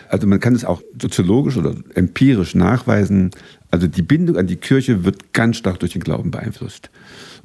Also 0.08 0.26
man 0.26 0.40
kann 0.40 0.54
es 0.54 0.64
auch 0.64 0.82
soziologisch 1.00 1.56
oder 1.56 1.74
empirisch 1.94 2.54
nachweisen. 2.54 3.30
Also 3.70 3.86
die 3.86 4.02
Bindung 4.02 4.36
an 4.36 4.46
die 4.46 4.56
Kirche 4.56 5.04
wird 5.04 5.32
ganz 5.32 5.58
stark 5.58 5.80
durch 5.80 5.92
den 5.92 6.02
Glauben 6.02 6.30
beeinflusst. 6.30 6.90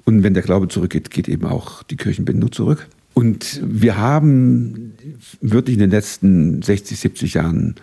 Und 0.05 0.23
wenn 0.23 0.33
der 0.33 0.43
Glaube 0.43 0.69
zurückgeht, 0.69 1.11
geht 1.11 1.27
eben 1.27 1.45
auch 1.45 1.83
die 1.83 1.97
Kirchenbindung 1.97 2.51
zurück. 2.53 2.87
Und 3.17 3.61
wir 3.65 3.97
haben 3.97 4.93
wirklich 5.41 5.73
in 5.73 5.79
den 5.79 5.89
letzten 5.89 6.61
60, 6.61 6.99
70 6.99 7.33
Jahren 7.33 7.73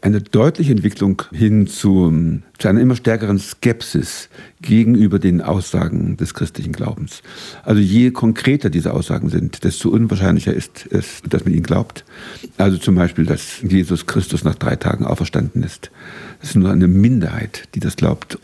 eine 0.00 0.22
deutliche 0.22 0.72
Entwicklung 0.72 1.24
hin 1.30 1.66
zu, 1.66 2.40
zu, 2.56 2.68
einer 2.68 2.80
immer 2.80 2.96
stärkeren 2.96 3.38
Skepsis 3.38 4.30
gegenüber 4.62 5.18
den 5.18 5.42
Aussagen 5.42 6.16
des 6.16 6.32
christlichen 6.32 6.72
Glaubens. 6.72 7.20
Also 7.64 7.82
je 7.82 8.12
konkreter 8.12 8.70
diese 8.70 8.94
Aussagen 8.94 9.28
sind, 9.28 9.62
desto 9.62 9.90
unwahrscheinlicher 9.90 10.54
ist 10.54 10.88
es, 10.90 11.20
dass 11.28 11.44
man 11.44 11.52
ihnen 11.52 11.64
glaubt. 11.64 12.06
Also 12.56 12.78
zum 12.78 12.94
Beispiel, 12.94 13.26
dass 13.26 13.60
Jesus 13.60 14.06
Christus 14.06 14.42
nach 14.42 14.54
drei 14.54 14.76
Tagen 14.76 15.04
auferstanden 15.04 15.62
ist. 15.62 15.90
Das 16.40 16.48
ist 16.48 16.56
nur 16.56 16.70
eine 16.70 16.88
Minderheit, 16.88 17.68
die 17.74 17.80
das 17.80 17.96
glaubt. 17.96 18.38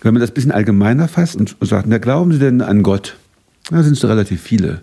Wenn 0.00 0.14
man 0.14 0.22
das 0.22 0.30
ein 0.30 0.34
bisschen 0.34 0.52
allgemeiner 0.52 1.06
fasst 1.06 1.36
und 1.36 1.54
sagt, 1.60 1.86
na 1.86 1.98
glauben 1.98 2.32
Sie 2.32 2.38
denn 2.38 2.62
an 2.62 2.82
Gott? 2.82 3.18
Da 3.68 3.82
sind 3.82 3.98
es 3.98 4.04
relativ 4.06 4.40
viele. 4.40 4.80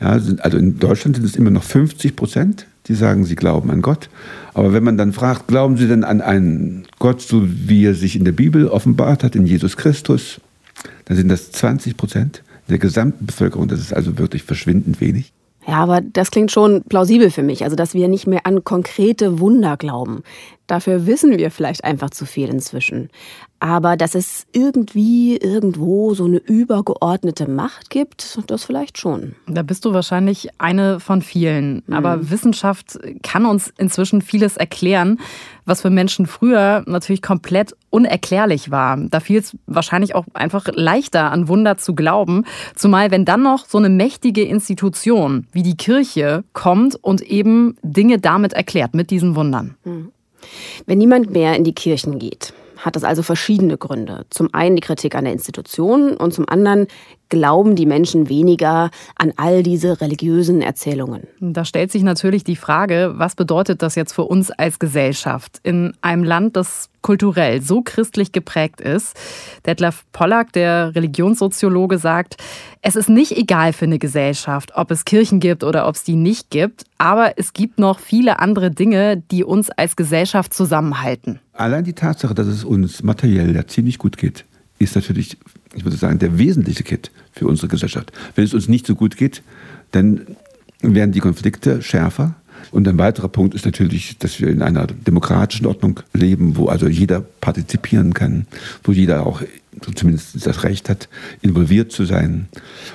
Ja, 0.00 0.10
also 0.10 0.58
in 0.58 0.78
Deutschland 0.78 1.16
sind 1.16 1.24
es 1.24 1.36
immer 1.36 1.50
noch 1.50 1.62
50 1.62 2.16
Prozent, 2.16 2.66
die 2.86 2.94
sagen, 2.94 3.24
sie 3.24 3.36
glauben 3.36 3.70
an 3.70 3.82
Gott. 3.82 4.08
Aber 4.54 4.72
wenn 4.72 4.84
man 4.84 4.96
dann 4.96 5.12
fragt, 5.12 5.48
glauben 5.48 5.76
sie 5.76 5.88
denn 5.88 6.04
an 6.04 6.20
einen 6.20 6.84
Gott, 6.98 7.20
so 7.20 7.42
wie 7.44 7.84
er 7.84 7.94
sich 7.94 8.16
in 8.16 8.24
der 8.24 8.32
Bibel 8.32 8.68
offenbart 8.68 9.24
hat, 9.24 9.36
in 9.36 9.46
Jesus 9.46 9.76
Christus, 9.76 10.40
dann 11.04 11.16
sind 11.16 11.28
das 11.28 11.52
20 11.52 11.96
Prozent 11.96 12.42
der 12.68 12.78
gesamten 12.78 13.26
Bevölkerung. 13.26 13.68
Das 13.68 13.80
ist 13.80 13.92
also 13.92 14.18
wirklich 14.18 14.42
verschwindend 14.42 15.00
wenig. 15.00 15.32
Ja, 15.66 15.74
aber 15.74 16.00
das 16.00 16.32
klingt 16.32 16.50
schon 16.50 16.82
plausibel 16.82 17.30
für 17.30 17.44
mich, 17.44 17.62
also 17.62 17.76
dass 17.76 17.94
wir 17.94 18.08
nicht 18.08 18.26
mehr 18.26 18.46
an 18.46 18.64
konkrete 18.64 19.38
Wunder 19.38 19.76
glauben. 19.76 20.24
Dafür 20.66 21.06
wissen 21.06 21.38
wir 21.38 21.50
vielleicht 21.50 21.84
einfach 21.84 22.10
zu 22.10 22.24
viel 22.24 22.48
inzwischen. 22.48 23.10
Aber 23.62 23.96
dass 23.96 24.16
es 24.16 24.46
irgendwie 24.52 25.36
irgendwo 25.36 26.14
so 26.14 26.24
eine 26.24 26.38
übergeordnete 26.38 27.48
Macht 27.48 27.90
gibt, 27.90 28.36
das 28.48 28.64
vielleicht 28.64 28.98
schon. 28.98 29.36
Da 29.46 29.62
bist 29.62 29.84
du 29.84 29.92
wahrscheinlich 29.92 30.48
eine 30.58 30.98
von 30.98 31.22
vielen. 31.22 31.82
Mhm. 31.86 31.94
Aber 31.94 32.30
Wissenschaft 32.30 32.98
kann 33.22 33.46
uns 33.46 33.72
inzwischen 33.78 34.20
vieles 34.20 34.56
erklären, 34.56 35.20
was 35.64 35.82
für 35.82 35.90
Menschen 35.90 36.26
früher 36.26 36.82
natürlich 36.86 37.22
komplett 37.22 37.76
unerklärlich 37.90 38.70
war. 38.70 38.96
Da 38.96 39.20
fiel 39.20 39.38
es 39.38 39.56
wahrscheinlich 39.66 40.14
auch 40.14 40.24
einfach 40.34 40.66
leichter, 40.72 41.30
an 41.30 41.46
Wunder 41.46 41.76
zu 41.76 41.94
glauben. 41.94 42.44
Zumal 42.74 43.10
wenn 43.10 43.24
dann 43.24 43.42
noch 43.42 43.66
so 43.66 43.78
eine 43.78 43.90
mächtige 43.90 44.42
Institution 44.42 45.46
wie 45.52 45.62
die 45.62 45.76
Kirche 45.76 46.44
kommt 46.52 46.96
und 46.96 47.20
eben 47.20 47.76
Dinge 47.82 48.18
damit 48.18 48.54
erklärt, 48.54 48.94
mit 48.94 49.10
diesen 49.10 49.36
Wundern. 49.36 49.76
Mhm. 49.84 50.11
Wenn 50.86 50.98
niemand 50.98 51.30
mehr 51.30 51.56
in 51.56 51.64
die 51.64 51.74
Kirchen 51.74 52.18
geht, 52.18 52.52
hat 52.84 52.96
das 52.96 53.04
also 53.04 53.22
verschiedene 53.22 53.78
Gründe. 53.78 54.26
Zum 54.30 54.52
einen 54.52 54.76
die 54.76 54.82
Kritik 54.82 55.14
an 55.14 55.24
der 55.24 55.32
Institution 55.32 56.16
und 56.16 56.34
zum 56.34 56.48
anderen 56.48 56.88
glauben 57.28 57.76
die 57.76 57.86
Menschen 57.86 58.28
weniger 58.28 58.90
an 59.16 59.32
all 59.36 59.62
diese 59.62 60.00
religiösen 60.02 60.60
Erzählungen. 60.60 61.26
Da 61.40 61.64
stellt 61.64 61.90
sich 61.90 62.02
natürlich 62.02 62.44
die 62.44 62.56
Frage, 62.56 63.14
was 63.16 63.36
bedeutet 63.36 63.80
das 63.80 63.94
jetzt 63.94 64.12
für 64.12 64.24
uns 64.24 64.50
als 64.50 64.78
Gesellschaft 64.78 65.58
in 65.62 65.94
einem 66.02 66.24
Land, 66.24 66.56
das 66.56 66.90
kulturell 67.00 67.62
so 67.62 67.80
christlich 67.82 68.32
geprägt 68.32 68.82
ist? 68.82 69.16
Detlef 69.64 70.04
Pollack, 70.12 70.52
der 70.52 70.94
Religionssoziologe, 70.94 71.96
sagt, 71.96 72.36
es 72.82 72.96
ist 72.96 73.08
nicht 73.08 73.32
egal 73.32 73.72
für 73.72 73.86
eine 73.86 73.98
Gesellschaft, 73.98 74.72
ob 74.74 74.90
es 74.90 75.06
Kirchen 75.06 75.40
gibt 75.40 75.64
oder 75.64 75.88
ob 75.88 75.94
es 75.94 76.04
die 76.04 76.16
nicht 76.16 76.50
gibt, 76.50 76.84
aber 77.02 77.36
es 77.36 77.52
gibt 77.52 77.80
noch 77.80 77.98
viele 77.98 78.38
andere 78.38 78.70
Dinge, 78.70 79.20
die 79.32 79.42
uns 79.42 79.70
als 79.70 79.96
Gesellschaft 79.96 80.54
zusammenhalten. 80.54 81.40
Allein 81.52 81.82
die 81.82 81.94
Tatsache, 81.94 82.32
dass 82.32 82.46
es 82.46 82.62
uns 82.62 83.02
materiell 83.02 83.52
ja 83.56 83.66
ziemlich 83.66 83.98
gut 83.98 84.16
geht, 84.16 84.44
ist 84.78 84.94
natürlich, 84.94 85.36
ich 85.74 85.84
würde 85.84 85.96
sagen, 85.96 86.20
der 86.20 86.38
wesentliche 86.38 86.84
Kit 86.84 87.10
für 87.32 87.48
unsere 87.48 87.66
Gesellschaft. 87.66 88.12
Wenn 88.36 88.44
es 88.44 88.54
uns 88.54 88.68
nicht 88.68 88.86
so 88.86 88.94
gut 88.94 89.16
geht, 89.16 89.42
dann 89.90 90.36
werden 90.80 91.10
die 91.10 91.18
Konflikte 91.18 91.82
schärfer. 91.82 92.36
Und 92.70 92.86
ein 92.86 92.98
weiterer 92.98 93.28
Punkt 93.28 93.56
ist 93.56 93.64
natürlich, 93.64 94.18
dass 94.18 94.40
wir 94.40 94.46
in 94.46 94.62
einer 94.62 94.86
demokratischen 94.86 95.66
Ordnung 95.66 95.98
leben, 96.12 96.56
wo 96.56 96.68
also 96.68 96.86
jeder 96.86 97.20
partizipieren 97.20 98.14
kann, 98.14 98.46
wo 98.84 98.92
jeder 98.92 99.26
auch 99.26 99.42
zumindest 99.96 100.46
das 100.46 100.62
Recht 100.62 100.88
hat, 100.88 101.08
involviert 101.40 101.90
zu 101.90 102.04
sein. 102.04 102.46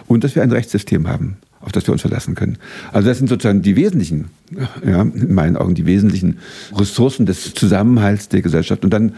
Und 0.08 0.24
dass 0.24 0.34
wir 0.34 0.44
ein 0.44 0.52
Rechtssystem 0.54 1.10
haben, 1.10 1.36
auf 1.68 1.74
das 1.74 1.86
wir 1.86 1.92
uns 1.92 2.02
verlassen 2.02 2.34
können. 2.34 2.58
Also 2.94 3.10
das 3.10 3.18
sind 3.18 3.28
sozusagen 3.28 3.62
die 3.62 3.76
wesentlichen, 3.76 4.30
ja, 4.86 5.02
in 5.02 5.34
meinen 5.34 5.58
Augen 5.58 5.76
die 5.76 5.86
wesentlichen 5.86 6.40
Ressourcen 6.74 7.26
des 7.26 7.54
Zusammenhalts 7.54 8.30
der 8.30 8.42
Gesellschaft. 8.42 8.86
Und 8.86 8.92
dann 8.92 9.12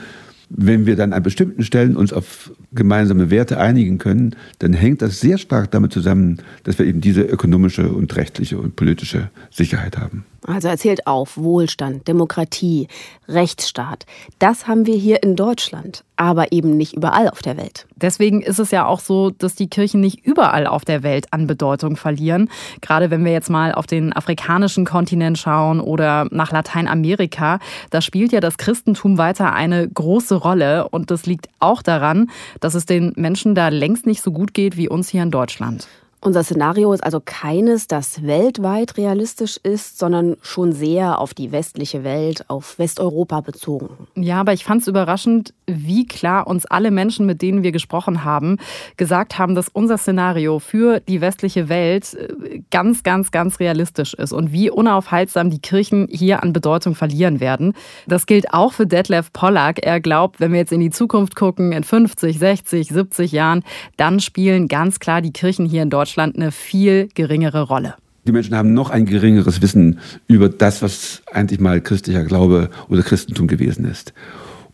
wenn 0.49 0.87
wir 0.87 0.95
dann 0.95 1.13
an 1.13 1.21
bestimmten 1.21 1.63
Stellen 1.63 1.95
uns 1.95 2.11
auf 2.11 2.51
gemeinsame 2.73 3.29
Werte 3.29 3.59
einigen 3.59 3.99
können, 3.99 4.35
dann 4.57 4.73
hängt 4.73 5.03
das 5.03 5.19
sehr 5.19 5.37
stark 5.37 5.69
damit 5.69 5.93
zusammen, 5.93 6.39
dass 6.63 6.79
wir 6.79 6.87
eben 6.87 7.01
diese 7.01 7.21
ökonomische 7.21 7.87
und 7.89 8.15
rechtliche 8.15 8.57
und 8.57 8.75
politische 8.75 9.29
Sicherheit 9.51 9.99
haben. 9.99 10.25
Also 10.45 10.67
erzählt 10.67 11.07
auf, 11.07 11.37
Wohlstand, 11.37 12.07
Demokratie, 12.07 12.87
Rechtsstaat. 13.27 14.05
Das 14.39 14.67
haben 14.67 14.85
wir 14.85 14.95
hier 14.95 15.21
in 15.21 15.35
Deutschland, 15.35 16.03
aber 16.15 16.51
eben 16.51 16.77
nicht 16.77 16.93
überall 16.95 17.29
auf 17.29 17.41
der 17.41 17.57
Welt. 17.57 17.85
Deswegen 17.95 18.41
ist 18.41 18.59
es 18.59 18.71
ja 18.71 18.85
auch 18.85 18.99
so, 18.99 19.29
dass 19.29 19.55
die 19.55 19.69
Kirchen 19.69 20.01
nicht 20.01 20.25
überall 20.25 20.65
auf 20.65 20.85
der 20.85 21.03
Welt 21.03 21.27
an 21.31 21.47
Bedeutung 21.47 21.95
verlieren. 21.95 22.49
Gerade 22.81 23.11
wenn 23.11 23.25
wir 23.25 23.31
jetzt 23.31 23.49
mal 23.49 23.73
auf 23.73 23.85
den 23.85 24.15
afrikanischen 24.15 24.85
Kontinent 24.85 25.37
schauen 25.37 25.79
oder 25.79 26.27
nach 26.31 26.51
Lateinamerika, 26.51 27.59
da 27.89 28.01
spielt 28.01 28.31
ja 28.31 28.39
das 28.39 28.57
Christentum 28.57 29.17
weiter 29.17 29.53
eine 29.53 29.87
große 29.87 30.35
Rolle. 30.35 30.87
Und 30.89 31.11
das 31.11 31.25
liegt 31.25 31.49
auch 31.59 31.81
daran, 31.81 32.29
dass 32.59 32.73
es 32.73 32.85
den 32.85 33.13
Menschen 33.15 33.55
da 33.55 33.69
längst 33.69 34.05
nicht 34.05 34.21
so 34.21 34.31
gut 34.31 34.53
geht 34.53 34.77
wie 34.77 34.89
uns 34.89 35.09
hier 35.09 35.23
in 35.23 35.31
Deutschland. 35.31 35.87
Unser 36.21 36.43
Szenario 36.43 36.91
ist 36.91 37.01
also 37.01 37.21
keines, 37.23 37.87
das 37.87 38.23
weltweit 38.23 38.97
realistisch 38.97 39.55
ist, 39.55 39.97
sondern 39.97 40.35
schon 40.41 40.73
sehr 40.73 41.17
auf 41.17 41.33
die 41.33 41.53
westliche 41.53 42.03
Welt, 42.03 42.43
auf 42.49 42.77
Westeuropa 42.77 43.39
bezogen. 43.39 43.89
Ja, 44.15 44.41
aber 44.41 44.51
ich 44.51 44.65
fand 44.65 44.81
es 44.81 44.89
überraschend, 44.89 45.53
wie 45.65 46.05
klar 46.05 46.47
uns 46.47 46.65
alle 46.65 46.91
Menschen, 46.91 47.25
mit 47.25 47.41
denen 47.41 47.63
wir 47.63 47.71
gesprochen 47.71 48.25
haben, 48.25 48.57
gesagt 48.97 49.39
haben, 49.39 49.55
dass 49.55 49.69
unser 49.69 49.97
Szenario 49.97 50.59
für 50.59 50.99
die 50.99 51.21
westliche 51.21 51.69
Welt 51.69 52.15
äh, 52.15 52.63
ganz, 52.69 53.03
ganz, 53.03 53.31
ganz 53.31 53.61
realistisch 53.61 54.13
ist 54.13 54.33
und 54.33 54.51
wie 54.51 54.69
unaufhaltsam 54.69 55.49
die 55.49 55.59
Kirchen 55.59 56.09
hier 56.11 56.43
an 56.43 56.51
Bedeutung 56.51 56.95
verlieren 56.95 57.39
werden. 57.39 57.73
Das 58.07 58.25
gilt 58.25 58.53
auch 58.53 58.73
für 58.73 58.85
Detlef 58.85 59.31
Pollack. 59.31 59.79
Er 59.85 60.01
glaubt, 60.01 60.41
wenn 60.41 60.51
wir 60.51 60.59
jetzt 60.59 60.73
in 60.73 60.81
die 60.81 60.89
Zukunft 60.89 61.37
gucken, 61.37 61.71
in 61.71 61.85
50, 61.85 62.37
60, 62.37 62.89
70 62.89 63.31
Jahren, 63.31 63.63
dann 63.95 64.19
spielen 64.19 64.67
ganz 64.67 64.99
klar 64.99 65.21
die 65.21 65.31
Kirchen 65.31 65.65
hier 65.65 65.81
in 65.81 65.89
Deutschland 65.89 66.08
Deutschland 66.09 66.37
eine 66.37 66.51
viel 66.51 67.07
geringere 67.13 67.61
Rolle. 67.61 67.93
Die 68.25 68.31
Menschen 68.31 68.55
haben 68.55 68.73
noch 68.73 68.89
ein 68.89 69.05
geringeres 69.05 69.61
Wissen 69.61 69.99
über 70.27 70.49
das, 70.49 70.81
was 70.81 71.21
eigentlich 71.31 71.59
mal 71.59 71.81
christlicher 71.81 72.23
Glaube 72.23 72.71
oder 72.87 73.03
Christentum 73.03 73.45
gewesen 73.45 73.85
ist. 73.85 74.13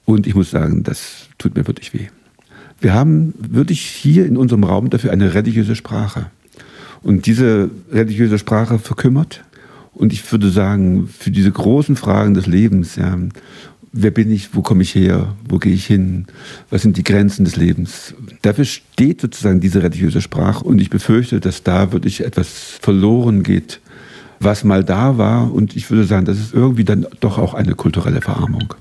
Und 0.06 0.28
ich 0.28 0.36
muss 0.36 0.52
sagen, 0.52 0.84
das 0.84 1.28
tut 1.38 1.56
mir 1.56 1.68
wirklich 1.68 1.94
weh. 1.94 2.08
Wir 2.80 2.94
haben 2.94 3.34
wirklich 3.38 3.82
hier 3.82 4.26
in 4.26 4.38
unserem 4.38 4.64
Raum 4.64 4.90
dafür 4.90 5.12
eine 5.12 5.34
religiöse 5.34 5.76
Sprache. 5.76 6.28
Und 7.04 7.26
diese 7.26 7.70
religiöse 7.92 8.40
Sprache 8.40 8.80
verkümmert. 8.80 9.44
Und 9.94 10.14
ich 10.14 10.32
würde 10.32 10.50
sagen, 10.50 11.10
für 11.10 11.32
diese 11.32 11.52
großen 11.52 11.98
Fragen 11.98 12.34
des 12.34 12.48
Lebens, 12.48 12.96
ja, 12.96 13.18
wer 13.98 14.12
bin 14.12 14.30
ich, 14.30 14.54
wo 14.54 14.62
komme 14.62 14.84
ich 14.84 14.94
her, 14.94 15.36
wo 15.48 15.58
gehe 15.58 15.74
ich 15.74 15.86
hin, 15.86 16.26
was 16.70 16.82
sind 16.82 16.98
die 16.98 17.04
Grenzen 17.04 17.46
des 17.46 17.56
Lebens. 17.56 18.14
Dafür 18.42 18.66
steht 18.66 19.22
sozusagen 19.22 19.62
diese 19.62 19.82
religiöse 19.82 20.22
Sprache 20.22 20.64
und 20.66 20.80
ich 20.82 20.90
befürchte, 20.90 21.40
dass 21.40 21.64
da 21.64 21.94
wirklich 21.94 22.24
etwas 22.24 22.78
verloren 22.82 23.42
geht, 23.42 23.80
was 24.42 24.66
mal 24.66 24.84
da 24.84 25.18
war 25.18 25.52
und 25.54 25.76
ich 25.78 25.90
würde 25.90 26.04
sagen, 26.04 26.26
das 26.26 26.38
ist 26.38 26.54
irgendwie 26.54 26.84
dann 26.84 27.08
doch 27.22 27.38
auch 27.38 27.54
eine 27.54 27.74
kulturelle 27.74 28.22
Verarmung. 28.22 28.74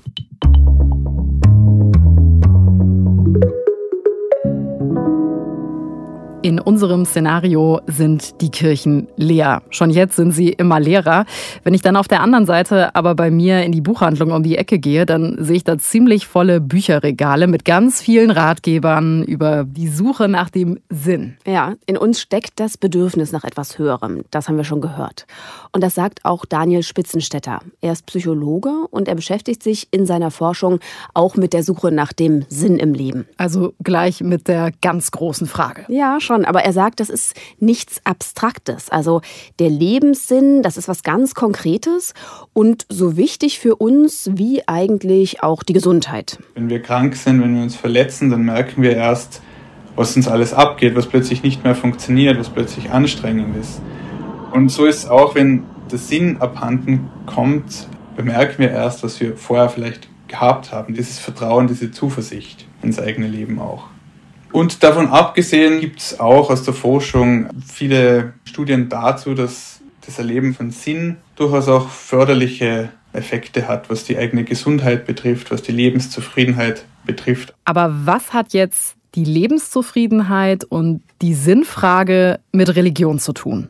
In 6.45 6.59
unserem 6.59 7.05
Szenario 7.05 7.81
sind 7.87 8.39
die 8.39 8.51
Kirchen 8.51 9.07
leer. 9.17 9.63
Schon 9.71 9.89
jetzt 9.89 10.15
sind 10.15 10.31
sie 10.31 10.49
immer 10.49 10.79
leerer. 10.79 11.25
Wenn 11.63 11.73
ich 11.73 11.81
dann 11.81 11.95
auf 11.95 12.07
der 12.07 12.21
anderen 12.21 12.45
Seite 12.45 12.95
aber 12.95 13.15
bei 13.15 13.31
mir 13.31 13.63
in 13.63 13.71
die 13.71 13.81
Buchhandlung 13.81 14.29
um 14.29 14.43
die 14.43 14.55
Ecke 14.55 14.77
gehe, 14.77 15.07
dann 15.07 15.37
sehe 15.39 15.55
ich 15.55 15.63
da 15.63 15.79
ziemlich 15.79 16.27
volle 16.27 16.61
Bücherregale 16.61 17.47
mit 17.47 17.65
ganz 17.65 17.99
vielen 17.99 18.29
Ratgebern 18.29 19.23
über 19.23 19.63
die 19.63 19.87
Suche 19.87 20.27
nach 20.27 20.51
dem 20.51 20.77
Sinn. 20.87 21.37
Ja, 21.47 21.73
in 21.87 21.97
uns 21.97 22.21
steckt 22.21 22.59
das 22.59 22.77
Bedürfnis 22.77 23.31
nach 23.31 23.43
etwas 23.43 23.79
Höherem. 23.79 24.21
Das 24.29 24.47
haben 24.47 24.57
wir 24.57 24.65
schon 24.65 24.81
gehört. 24.81 25.25
Und 25.71 25.83
das 25.83 25.95
sagt 25.95 26.25
auch 26.25 26.45
Daniel 26.45 26.83
Spitzenstetter. 26.83 27.61
Er 27.81 27.93
ist 27.93 28.05
Psychologe 28.05 28.69
und 28.91 29.07
er 29.07 29.15
beschäftigt 29.15 29.63
sich 29.63 29.87
in 29.89 30.05
seiner 30.05 30.29
Forschung 30.29 30.79
auch 31.15 31.37
mit 31.37 31.53
der 31.53 31.63
Suche 31.63 31.91
nach 31.91 32.13
dem 32.13 32.45
Sinn 32.49 32.77
im 32.77 32.93
Leben. 32.93 33.25
Also 33.37 33.73
gleich 33.83 34.21
mit 34.21 34.47
der 34.47 34.71
ganz 34.83 35.09
großen 35.09 35.47
Frage. 35.47 35.85
Ja, 35.87 36.19
schon 36.19 36.34
schon, 36.35 36.45
aber 36.45 36.63
er 36.63 36.73
sagt, 36.73 36.99
das 36.99 37.09
ist 37.09 37.33
nichts 37.59 38.01
Abstraktes. 38.03 38.89
Also 38.89 39.21
der 39.59 39.69
Lebenssinn, 39.69 40.61
das 40.61 40.77
ist 40.77 40.87
was 40.87 41.03
ganz 41.03 41.33
Konkretes 41.33 42.13
und 42.53 42.85
so 42.89 43.17
wichtig 43.17 43.59
für 43.59 43.75
uns 43.75 44.29
wie 44.33 44.67
eigentlich 44.67 45.43
auch 45.43 45.63
die 45.63 45.73
Gesundheit. 45.73 46.39
Wenn 46.53 46.69
wir 46.69 46.81
krank 46.81 47.15
sind, 47.15 47.41
wenn 47.41 47.55
wir 47.55 47.63
uns 47.63 47.75
verletzen, 47.75 48.29
dann 48.29 48.43
merken 48.43 48.81
wir 48.81 48.95
erst, 48.95 49.41
was 49.95 50.15
uns 50.15 50.27
alles 50.27 50.53
abgeht, 50.53 50.95
was 50.95 51.07
plötzlich 51.07 51.41
nicht 51.41 51.63
mehr 51.63 51.75
funktioniert, 51.75 52.37
was 52.37 52.49
plötzlich 52.49 52.91
anstrengend 52.91 53.55
ist. 53.55 53.81
Und 54.51 54.69
so 54.69 54.85
ist 54.85 54.99
es 54.99 55.07
auch, 55.07 55.35
wenn 55.35 55.63
der 55.89 55.99
Sinn 55.99 56.37
abhanden 56.41 57.09
kommt, 57.25 57.87
bemerken 58.15 58.59
wir 58.59 58.71
erst, 58.71 59.03
was 59.03 59.19
wir 59.21 59.37
vorher 59.37 59.69
vielleicht 59.69 60.07
gehabt 60.27 60.71
haben. 60.71 60.93
Dieses 60.93 61.19
Vertrauen, 61.19 61.67
diese 61.67 61.91
Zuversicht 61.91 62.65
ins 62.81 62.99
eigene 62.99 63.27
Leben 63.27 63.59
auch. 63.59 63.85
Und 64.55 64.83
davon 64.83 65.07
abgesehen 65.07 65.81
gibt 65.81 65.99
es 65.99 66.17
auch 66.17 66.49
aus 66.49 66.63
der 66.63 66.73
Forschung 66.73 67.49
viele 67.67 68.35
Studien 68.45 68.87
dazu, 68.87 69.33
dass 69.33 69.81
das 70.05 70.17
Erleben 70.17 70.53
von 70.53 70.71
Sinn 70.71 71.17
durchaus 71.35 71.67
auch 71.67 71.89
förderliche 71.89 72.87
Effekte 73.11 73.67
hat, 73.67 73.89
was 73.89 74.05
die 74.05 74.17
eigene 74.17 74.45
Gesundheit 74.45 75.05
betrifft, 75.05 75.51
was 75.51 75.61
die 75.61 75.73
Lebenszufriedenheit 75.73 76.85
betrifft. 77.05 77.53
Aber 77.65 77.93
was 78.05 78.31
hat 78.31 78.53
jetzt 78.53 78.95
die 79.15 79.25
Lebenszufriedenheit 79.25 80.63
und 80.63 81.01
die 81.21 81.33
Sinnfrage 81.33 82.39
mit 82.53 82.73
Religion 82.77 83.19
zu 83.19 83.33
tun? 83.33 83.67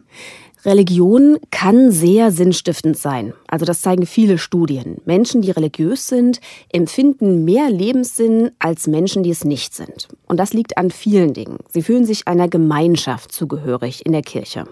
Religion 0.65 1.37
kann 1.51 1.91
sehr 1.91 2.31
sinnstiftend 2.31 2.97
sein. 2.97 3.33
Also 3.47 3.65
das 3.65 3.81
zeigen 3.81 4.05
viele 4.05 4.37
Studien. 4.37 4.97
Menschen, 5.05 5.41
die 5.41 5.51
religiös 5.51 6.07
sind, 6.07 6.39
empfinden 6.71 7.45
mehr 7.45 7.69
Lebenssinn 7.69 8.51
als 8.59 8.87
Menschen, 8.87 9.23
die 9.23 9.29
es 9.29 9.45
nicht 9.45 9.75
sind. 9.75 10.07
Und 10.27 10.39
das 10.39 10.53
liegt 10.53 10.77
an 10.77 10.89
vielen 10.89 11.33
Dingen. 11.33 11.59
Sie 11.69 11.83
fühlen 11.83 12.05
sich 12.05 12.27
einer 12.27 12.47
Gemeinschaft 12.47 13.31
zugehörig 13.31 14.05
in 14.05 14.11
der 14.11 14.23
Kirche. 14.23 14.65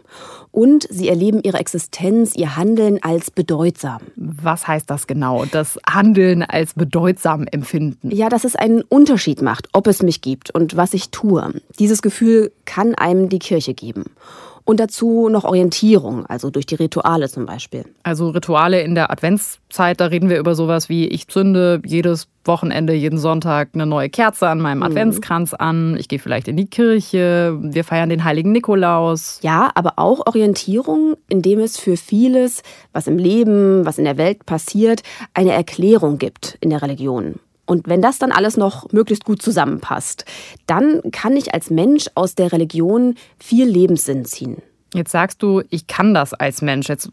Und 0.52 0.88
sie 0.90 1.10
erleben 1.10 1.42
ihre 1.44 1.60
Existenz, 1.60 2.36
ihr 2.36 2.56
Handeln 2.56 3.00
als 3.02 3.32
bedeutsam. 3.32 4.02
Was 4.16 4.68
heißt 4.68 4.90
das 4.90 5.08
genau? 5.08 5.46
Das 5.46 5.80
Handeln 5.88 6.44
als 6.44 6.74
bedeutsam 6.74 7.46
empfinden? 7.52 8.10
Ja, 8.12 8.30
dass 8.30 8.44
es 8.44 8.56
einen 8.56 8.82
Unterschied 8.82 9.42
macht, 9.42 9.70
ob 9.74 9.88
es 9.88 10.02
mich 10.02 10.22
gibt 10.22 10.52
und 10.52 10.76
was 10.76 10.94
ich 10.94 11.10
tue. 11.10 11.62
Dieses 11.80 12.02
Gefühl 12.02 12.52
kann 12.66 12.96
einem 12.96 13.30
die 13.30 13.40
Kirche 13.40 13.74
geben 13.74 14.06
und 14.66 14.80
dazu 14.80 15.30
noch 15.30 15.44
Orientierung, 15.44 16.26
also 16.26 16.50
durch 16.50 16.66
die 16.66 16.76
Rituale 16.76 17.30
zum 17.30 17.46
Beispiel. 17.46 17.86
Also 18.04 18.30
Rituale 18.30 18.82
in 18.82 18.96
der 18.96 19.12
Adventszeit, 19.12 20.00
da 20.00 20.06
reden 20.06 20.30
wir 20.30 20.40
über 20.40 20.56
sowas 20.56 20.90
wie 20.90 21.08
ich 21.08 21.28
zünde 21.28 21.82
jedes 21.86 22.28
Wochenende, 22.46 22.94
jeden 22.94 23.18
Sonntag 23.18 23.70
eine 23.74 23.86
neue 23.86 24.10
Kerze 24.10 24.48
an 24.48 24.60
meinem 24.60 24.80
mhm. 24.80 24.84
Adventskranz 24.84 25.54
an, 25.54 25.98
ich 25.98 26.08
gehe 26.08 26.20
vielleicht 26.20 26.48
in 26.48 26.58
die 26.58 26.68
Kirche, 26.68 27.58
wir 27.62 27.84
feiern 27.84 28.10
den 28.10 28.24
heiligen 28.24 28.52
Nikolaus. 28.52 29.40
Ja, 29.44 29.72
aber 29.76 29.94
auch 29.98 30.26
Orientierung, 30.28 31.16
indem 31.28 31.60
es 31.60 31.78
für 31.78 31.98
vieles, 31.98 32.64
was 32.92 33.08
im 33.08 33.18
Leben, 33.18 33.86
was 33.86 33.98
in 33.98 34.06
der 34.06 34.18
Welt 34.18 34.46
passiert, 34.46 35.04
eine 35.34 35.52
Erklärung 35.52 36.18
gibt 36.18 36.58
in 36.62 36.70
der 36.70 36.82
Religion. 36.82 37.40
Und 37.74 37.88
wenn 37.88 38.04
das 38.04 38.20
dann 38.20 38.32
alles 38.32 38.56
noch 38.56 38.92
möglichst 38.92 39.26
gut 39.26 39.42
zusammenpasst, 39.42 40.26
dann 40.68 41.02
kann 41.12 41.36
ich 41.36 41.56
als 41.56 41.72
Mensch 41.72 42.06
aus 42.14 42.36
der 42.36 42.52
Religion 42.52 43.16
viel 43.40 43.68
Lebenssinn 43.68 44.26
ziehen. 44.26 44.62
Jetzt 44.94 45.10
sagst 45.10 45.42
du, 45.42 45.64
ich 45.72 45.88
kann 45.88 46.14
das 46.14 46.36
als 46.36 46.62
Mensch. 46.62 46.88
Jetzt 46.88 47.10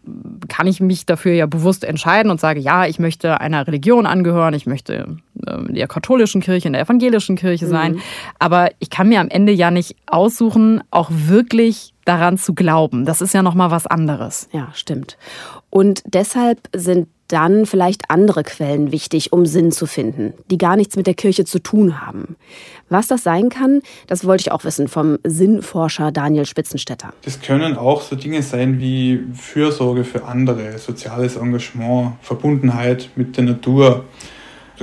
kann 0.48 0.66
ich 0.66 0.80
mich 0.80 1.06
dafür 1.06 1.32
ja 1.32 1.46
bewusst 1.46 1.82
entscheiden 1.82 2.30
und 2.30 2.38
sage, 2.38 2.60
ja, 2.60 2.84
ich 2.84 2.98
möchte 2.98 3.40
einer 3.40 3.66
Religion 3.66 4.04
angehören, 4.04 4.52
ich 4.52 4.66
möchte 4.66 5.16
ähm, 5.46 5.66
in 5.68 5.76
der 5.76 5.88
katholischen 5.88 6.42
Kirche, 6.42 6.68
in 6.68 6.74
der 6.74 6.82
evangelischen 6.82 7.36
Kirche 7.36 7.66
sein. 7.66 7.92
Mhm. 7.94 8.00
Aber 8.38 8.68
ich 8.80 8.90
kann 8.90 9.08
mir 9.08 9.18
am 9.18 9.28
Ende 9.28 9.52
ja 9.52 9.70
nicht 9.70 9.96
aussuchen, 10.04 10.82
auch 10.90 11.10
wirklich 11.10 11.94
daran 12.04 12.36
zu 12.36 12.52
glauben. 12.52 13.06
Das 13.06 13.22
ist 13.22 13.32
ja 13.32 13.42
noch 13.42 13.54
mal 13.54 13.70
was 13.70 13.86
anderes. 13.86 14.50
Ja, 14.52 14.68
stimmt. 14.74 15.16
Und 15.70 16.02
deshalb 16.04 16.68
sind 16.76 17.08
dann 17.32 17.66
vielleicht 17.66 18.10
andere 18.10 18.42
Quellen 18.42 18.92
wichtig, 18.92 19.32
um 19.32 19.46
Sinn 19.46 19.72
zu 19.72 19.86
finden, 19.86 20.34
die 20.50 20.58
gar 20.58 20.76
nichts 20.76 20.96
mit 20.96 21.06
der 21.06 21.14
Kirche 21.14 21.44
zu 21.44 21.60
tun 21.60 22.04
haben. 22.04 22.36
Was 22.88 23.06
das 23.06 23.22
sein 23.22 23.48
kann, 23.48 23.82
das 24.06 24.24
wollte 24.24 24.42
ich 24.42 24.52
auch 24.52 24.64
wissen 24.64 24.88
vom 24.88 25.18
Sinnforscher 25.24 26.10
Daniel 26.10 26.44
Spitzenstetter. 26.44 27.12
Das 27.22 27.40
können 27.40 27.76
auch 27.76 28.02
so 28.02 28.16
Dinge 28.16 28.42
sein 28.42 28.80
wie 28.80 29.20
Fürsorge 29.34 30.04
für 30.04 30.24
andere, 30.24 30.78
soziales 30.78 31.36
Engagement, 31.36 32.14
Verbundenheit 32.22 33.10
mit 33.14 33.36
der 33.36 33.44
Natur, 33.44 34.04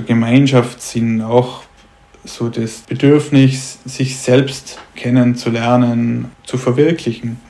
Gemeinschaftssinn, 0.06 1.22
auch 1.22 1.62
so 2.24 2.48
das 2.48 2.80
Bedürfnis, 2.80 3.78
sich 3.84 4.16
selbst 4.16 4.78
kennenzulernen, 4.94 6.30
zu 6.44 6.56
verwirklichen. 6.56 7.40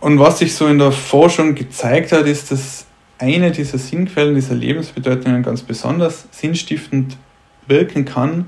Und 0.00 0.18
was 0.18 0.38
sich 0.38 0.54
so 0.54 0.66
in 0.66 0.78
der 0.78 0.92
Forschung 0.92 1.54
gezeigt 1.54 2.12
hat, 2.12 2.26
ist, 2.26 2.50
dass 2.50 2.86
eine 3.20 3.50
dieser 3.50 3.78
Sinnquellen, 3.78 4.34
dieser 4.34 4.54
Lebensbedeutungen 4.54 5.42
ganz 5.42 5.62
besonders 5.62 6.26
sinnstiftend 6.30 7.16
wirken 7.66 8.04
kann. 8.04 8.46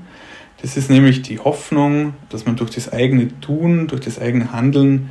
Das 0.61 0.77
ist 0.77 0.89
nämlich 0.89 1.21
die 1.21 1.39
Hoffnung, 1.39 2.13
dass 2.29 2.45
man 2.45 2.55
durch 2.55 2.71
das 2.71 2.91
eigene 2.91 3.39
Tun, 3.39 3.87
durch 3.87 4.01
das 4.01 4.19
eigene 4.19 4.51
Handeln 4.51 5.09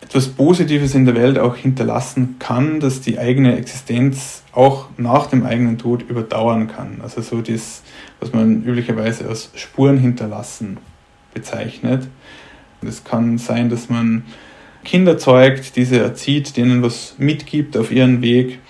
etwas 0.00 0.28
Positives 0.28 0.94
in 0.94 1.04
der 1.04 1.14
Welt 1.14 1.38
auch 1.38 1.56
hinterlassen 1.56 2.36
kann, 2.38 2.80
dass 2.80 3.00
die 3.00 3.18
eigene 3.18 3.56
Existenz 3.56 4.42
auch 4.52 4.88
nach 4.96 5.26
dem 5.26 5.44
eigenen 5.44 5.78
Tod 5.78 6.02
überdauern 6.08 6.68
kann. 6.68 7.00
Also 7.02 7.20
so 7.20 7.40
das, 7.40 7.82
was 8.20 8.32
man 8.32 8.62
üblicherweise 8.62 9.28
als 9.28 9.50
Spuren 9.54 9.98
hinterlassen 9.98 10.78
bezeichnet. 11.34 12.08
Es 12.80 13.04
kann 13.04 13.38
sein, 13.38 13.68
dass 13.68 13.88
man 13.90 14.24
Kinder 14.84 15.18
zeugt, 15.18 15.76
diese 15.76 15.98
erzieht, 15.98 16.56
denen 16.56 16.82
was 16.82 17.16
mitgibt 17.18 17.76
auf 17.76 17.90
ihren 17.90 18.22
Weg. 18.22 18.60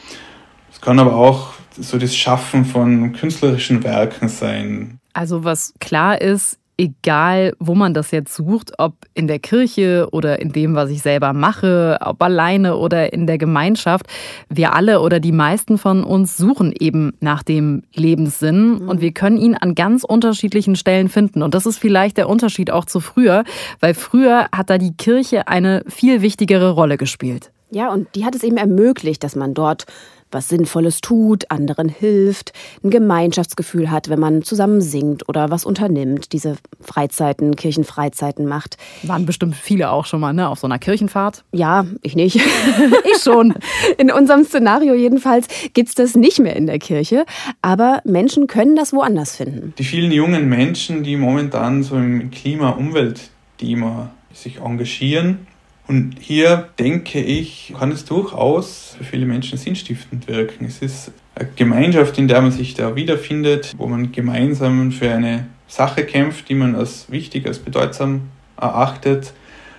Es 0.78 0.84
kann 0.84 1.00
aber 1.00 1.16
auch 1.16 1.54
so 1.76 1.98
das 1.98 2.14
Schaffen 2.14 2.64
von 2.64 3.12
künstlerischen 3.12 3.82
Werken 3.82 4.28
sein. 4.28 5.00
Also 5.12 5.42
was 5.42 5.74
klar 5.80 6.20
ist, 6.20 6.56
egal 6.76 7.52
wo 7.58 7.74
man 7.74 7.94
das 7.94 8.12
jetzt 8.12 8.32
sucht, 8.32 8.74
ob 8.78 8.94
in 9.14 9.26
der 9.26 9.40
Kirche 9.40 10.06
oder 10.12 10.40
in 10.40 10.52
dem, 10.52 10.76
was 10.76 10.90
ich 10.90 11.02
selber 11.02 11.32
mache, 11.32 11.98
ob 12.00 12.22
alleine 12.22 12.76
oder 12.76 13.12
in 13.12 13.26
der 13.26 13.38
Gemeinschaft, 13.38 14.06
wir 14.48 14.72
alle 14.72 15.00
oder 15.00 15.18
die 15.18 15.32
meisten 15.32 15.78
von 15.78 16.04
uns 16.04 16.36
suchen 16.36 16.72
eben 16.78 17.14
nach 17.18 17.42
dem 17.42 17.82
Lebenssinn 17.92 18.78
mhm. 18.78 18.88
und 18.88 19.00
wir 19.00 19.10
können 19.10 19.36
ihn 19.36 19.56
an 19.56 19.74
ganz 19.74 20.04
unterschiedlichen 20.04 20.76
Stellen 20.76 21.08
finden. 21.08 21.42
Und 21.42 21.54
das 21.54 21.66
ist 21.66 21.78
vielleicht 21.78 22.16
der 22.18 22.28
Unterschied 22.28 22.70
auch 22.70 22.84
zu 22.84 23.00
früher, 23.00 23.42
weil 23.80 23.94
früher 23.94 24.46
hat 24.52 24.70
da 24.70 24.78
die 24.78 24.96
Kirche 24.96 25.48
eine 25.48 25.82
viel 25.88 26.22
wichtigere 26.22 26.70
Rolle 26.70 26.96
gespielt. 26.96 27.50
Ja, 27.70 27.92
und 27.92 28.14
die 28.14 28.24
hat 28.24 28.34
es 28.34 28.44
eben 28.44 28.56
ermöglicht, 28.56 29.22
dass 29.22 29.36
man 29.36 29.52
dort 29.52 29.84
was 30.30 30.48
Sinnvolles 30.48 31.00
tut, 31.00 31.50
anderen 31.50 31.88
hilft, 31.88 32.52
ein 32.82 32.90
Gemeinschaftsgefühl 32.90 33.90
hat, 33.90 34.08
wenn 34.08 34.20
man 34.20 34.42
zusammen 34.42 34.80
singt 34.80 35.28
oder 35.28 35.50
was 35.50 35.64
unternimmt, 35.64 36.32
diese 36.32 36.56
Freizeiten, 36.80 37.56
Kirchenfreizeiten 37.56 38.46
macht. 38.46 38.76
Waren 39.02 39.26
bestimmt 39.26 39.56
viele 39.56 39.90
auch 39.90 40.06
schon 40.06 40.20
mal, 40.20 40.32
ne, 40.32 40.48
auf 40.48 40.58
so 40.58 40.66
einer 40.66 40.78
Kirchenfahrt? 40.78 41.44
Ja, 41.52 41.86
ich 42.02 42.16
nicht. 42.16 42.36
ich 42.36 43.22
schon. 43.22 43.54
In 43.96 44.10
unserem 44.10 44.44
Szenario 44.44 44.94
jedenfalls 44.94 45.48
gibt 45.74 45.88
es 45.88 45.94
das 45.94 46.14
nicht 46.14 46.38
mehr 46.38 46.56
in 46.56 46.66
der 46.66 46.78
Kirche, 46.78 47.24
aber 47.62 48.00
Menschen 48.04 48.46
können 48.46 48.76
das 48.76 48.92
woanders 48.92 49.36
finden. 49.36 49.74
Die 49.78 49.84
vielen 49.84 50.12
jungen 50.12 50.48
Menschen, 50.48 51.02
die 51.02 51.16
momentan 51.16 51.82
so 51.82 51.96
im 51.96 52.30
Klima-Umwelt-Thema 52.30 54.10
sich 54.32 54.60
engagieren, 54.60 55.46
und 55.88 56.16
hier 56.20 56.68
denke 56.78 57.18
ich, 57.18 57.74
kann 57.78 57.90
es 57.90 58.04
durchaus 58.04 58.94
für 58.98 59.04
viele 59.04 59.24
Menschen 59.24 59.56
sinnstiftend 59.56 60.28
wirken. 60.28 60.66
Es 60.66 60.82
ist 60.82 61.12
eine 61.34 61.48
Gemeinschaft, 61.56 62.18
in 62.18 62.28
der 62.28 62.42
man 62.42 62.52
sich 62.52 62.74
da 62.74 62.94
wiederfindet, 62.94 63.74
wo 63.78 63.86
man 63.86 64.12
gemeinsam 64.12 64.92
für 64.92 65.10
eine 65.10 65.46
Sache 65.66 66.04
kämpft, 66.04 66.50
die 66.50 66.54
man 66.54 66.74
als 66.74 67.10
wichtig, 67.10 67.46
als 67.46 67.58
bedeutsam 67.58 68.28
erachtet. 68.60 69.32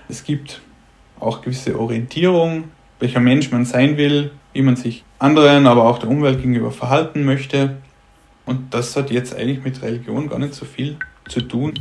Es 0.08 0.24
gibt 0.24 0.62
auch 1.20 1.42
gewisse 1.42 1.80
Orientierung, 1.80 2.66
welcher 3.00 3.20
Mensch 3.20 3.52
man 3.52 3.66
sein 3.66 3.98
will, 3.98 4.32
wie 4.54 4.64
man 4.64 4.78
sich 4.78 5.04
anderen, 5.20 5.68
aber 5.68 5.84
auch 5.84 6.00
der 6.00 6.10
Umwelt 6.10 6.38
gegenüber 6.38 6.72
verhalten 6.72 7.24
möchte. 7.24 7.78
Und 8.48 8.74
das 8.74 8.96
hat 8.96 9.12
jetzt 9.12 9.36
eigentlich 9.36 9.64
mit 9.64 9.84
Religion 9.84 10.28
gar 10.28 10.40
nicht 10.40 10.56
so 10.56 10.66
viel 10.66 10.98
zu 11.28 11.42
tun. 11.42 11.76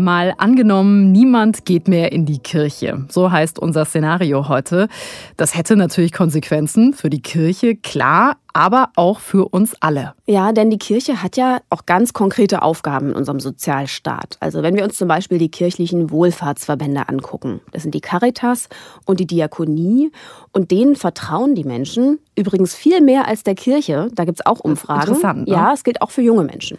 Mal 0.00 0.34
angenommen, 0.38 1.12
niemand 1.12 1.64
geht 1.64 1.88
mehr 1.88 2.12
in 2.12 2.26
die 2.26 2.38
Kirche. 2.38 3.04
So 3.08 3.30
heißt 3.30 3.58
unser 3.58 3.84
Szenario 3.84 4.48
heute. 4.48 4.88
Das 5.36 5.56
hätte 5.56 5.76
natürlich 5.76 6.12
Konsequenzen 6.12 6.94
für 6.94 7.10
die 7.10 7.22
Kirche, 7.22 7.76
klar, 7.76 8.36
aber 8.52 8.90
auch 8.96 9.20
für 9.20 9.48
uns 9.48 9.74
alle. 9.80 10.14
Ja, 10.26 10.52
denn 10.52 10.70
die 10.70 10.78
Kirche 10.78 11.22
hat 11.22 11.36
ja 11.36 11.60
auch 11.70 11.86
ganz 11.86 12.12
konkrete 12.12 12.62
Aufgaben 12.62 13.10
in 13.10 13.14
unserem 13.14 13.40
Sozialstaat. 13.40 14.36
Also 14.40 14.62
wenn 14.62 14.74
wir 14.74 14.84
uns 14.84 14.96
zum 14.96 15.08
Beispiel 15.08 15.38
die 15.38 15.50
kirchlichen 15.50 16.10
Wohlfahrtsverbände 16.10 17.08
angucken, 17.08 17.60
das 17.72 17.82
sind 17.82 17.94
die 17.94 18.00
Caritas 18.00 18.68
und 19.04 19.20
die 19.20 19.26
Diakonie 19.26 20.10
und 20.52 20.70
denen 20.70 20.96
vertrauen 20.96 21.54
die 21.54 21.64
Menschen 21.64 22.18
übrigens 22.34 22.74
viel 22.74 23.00
mehr 23.00 23.28
als 23.28 23.42
der 23.42 23.54
Kirche. 23.54 24.08
Da 24.14 24.24
gibt 24.24 24.40
es 24.40 24.46
auch 24.46 24.60
Umfragen. 24.60 25.08
Interessant. 25.08 25.48
Ne? 25.48 25.54
Ja, 25.54 25.72
es 25.72 25.84
gilt 25.84 26.02
auch 26.02 26.10
für 26.10 26.22
junge 26.22 26.44
Menschen. 26.44 26.78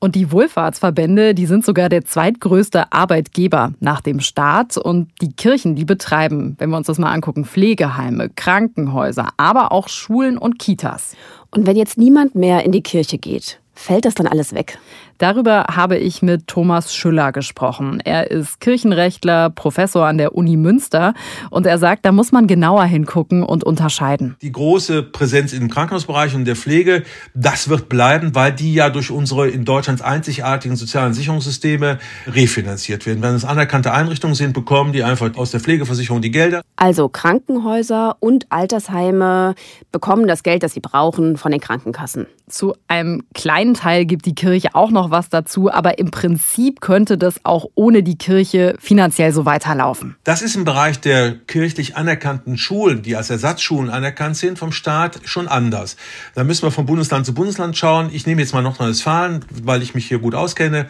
Und 0.00 0.14
die 0.14 0.30
Wohlfahrtsverbände, 0.32 1.34
die 1.34 1.46
sind 1.46 1.64
sogar 1.64 1.88
der 1.88 2.04
zweitgrößte 2.04 2.92
Arbeitgeber 2.92 3.72
nach 3.80 4.00
dem 4.00 4.20
Staat. 4.20 4.76
Und 4.76 5.10
die 5.20 5.32
Kirchen, 5.32 5.74
die 5.74 5.84
betreiben, 5.84 6.56
wenn 6.58 6.70
wir 6.70 6.76
uns 6.76 6.86
das 6.86 6.98
mal 6.98 7.12
angucken, 7.12 7.44
Pflegeheime, 7.44 8.30
Krankenhäuser, 8.30 9.28
aber 9.36 9.72
auch 9.72 9.88
Schulen 9.88 10.38
und 10.38 10.58
Kitas. 10.58 11.16
Und 11.50 11.66
wenn 11.66 11.76
jetzt 11.76 11.98
niemand 11.98 12.34
mehr 12.34 12.64
in 12.64 12.72
die 12.72 12.82
Kirche 12.82 13.18
geht, 13.18 13.60
fällt 13.74 14.04
das 14.04 14.14
dann 14.14 14.26
alles 14.26 14.54
weg? 14.54 14.78
Darüber 15.18 15.66
habe 15.70 15.96
ich 15.96 16.22
mit 16.22 16.46
Thomas 16.46 16.94
Schüller 16.94 17.32
gesprochen. 17.32 18.00
Er 18.04 18.30
ist 18.30 18.60
Kirchenrechtler, 18.60 19.50
Professor 19.50 20.06
an 20.06 20.18
der 20.18 20.34
Uni 20.34 20.56
Münster 20.56 21.14
und 21.50 21.66
er 21.66 21.78
sagt, 21.78 22.04
da 22.04 22.12
muss 22.12 22.32
man 22.32 22.46
genauer 22.46 22.84
hingucken 22.84 23.42
und 23.42 23.64
unterscheiden. 23.64 24.36
Die 24.42 24.52
große 24.52 25.02
Präsenz 25.02 25.52
im 25.52 25.70
Krankenhausbereich 25.70 26.34
und 26.34 26.44
der 26.44 26.56
Pflege, 26.56 27.04
das 27.34 27.68
wird 27.68 27.88
bleiben, 27.88 28.34
weil 28.34 28.52
die 28.52 28.74
ja 28.74 28.90
durch 28.90 29.10
unsere 29.10 29.48
in 29.48 29.64
Deutschland 29.64 30.02
einzigartigen 30.02 30.76
sozialen 30.76 31.14
Sicherungssysteme 31.14 31.98
refinanziert 32.26 33.06
werden. 33.06 33.22
Wenn 33.22 33.34
es 33.34 33.44
anerkannte 33.44 33.92
Einrichtungen 33.92 34.34
sind, 34.34 34.52
bekommen 34.52 34.92
die 34.92 35.02
einfach 35.02 35.36
aus 35.36 35.50
der 35.50 35.60
Pflegeversicherung 35.60 36.22
die 36.22 36.30
Gelder. 36.30 36.62
Also 36.76 37.08
Krankenhäuser 37.08 38.16
und 38.20 38.46
Altersheime 38.50 39.54
bekommen 39.92 40.26
das 40.26 40.42
Geld, 40.42 40.62
das 40.62 40.72
sie 40.72 40.80
brauchen, 40.80 41.36
von 41.36 41.52
den 41.52 41.60
Krankenkassen. 41.60 42.26
Zu 42.48 42.74
einem 42.88 43.22
kleinen 43.32 43.74
Teil 43.74 44.04
gibt 44.04 44.26
die 44.26 44.34
Kirche 44.34 44.74
auch 44.74 44.90
noch 44.90 45.03
was 45.10 45.28
dazu, 45.28 45.70
aber 45.70 45.98
im 45.98 46.10
Prinzip 46.10 46.80
könnte 46.80 47.18
das 47.18 47.40
auch 47.44 47.66
ohne 47.74 48.02
die 48.02 48.16
Kirche 48.16 48.76
finanziell 48.78 49.32
so 49.32 49.44
weiterlaufen. 49.44 50.16
Das 50.24 50.42
ist 50.42 50.56
im 50.56 50.64
Bereich 50.64 51.00
der 51.00 51.32
kirchlich 51.32 51.96
anerkannten 51.96 52.56
Schulen, 52.56 53.02
die 53.02 53.16
als 53.16 53.30
Ersatzschulen 53.30 53.90
anerkannt 53.90 54.36
sind 54.36 54.58
vom 54.58 54.72
Staat, 54.72 55.20
schon 55.24 55.48
anders. 55.48 55.96
Da 56.34 56.44
müssen 56.44 56.62
wir 56.62 56.70
von 56.70 56.86
Bundesland 56.86 57.26
zu 57.26 57.34
Bundesland 57.34 57.76
schauen. 57.76 58.10
Ich 58.12 58.26
nehme 58.26 58.40
jetzt 58.42 58.54
mal 58.54 58.62
Nordrhein-Westfalen, 58.62 59.44
weil 59.62 59.82
ich 59.82 59.94
mich 59.94 60.06
hier 60.06 60.18
gut 60.18 60.34
auskenne. 60.34 60.86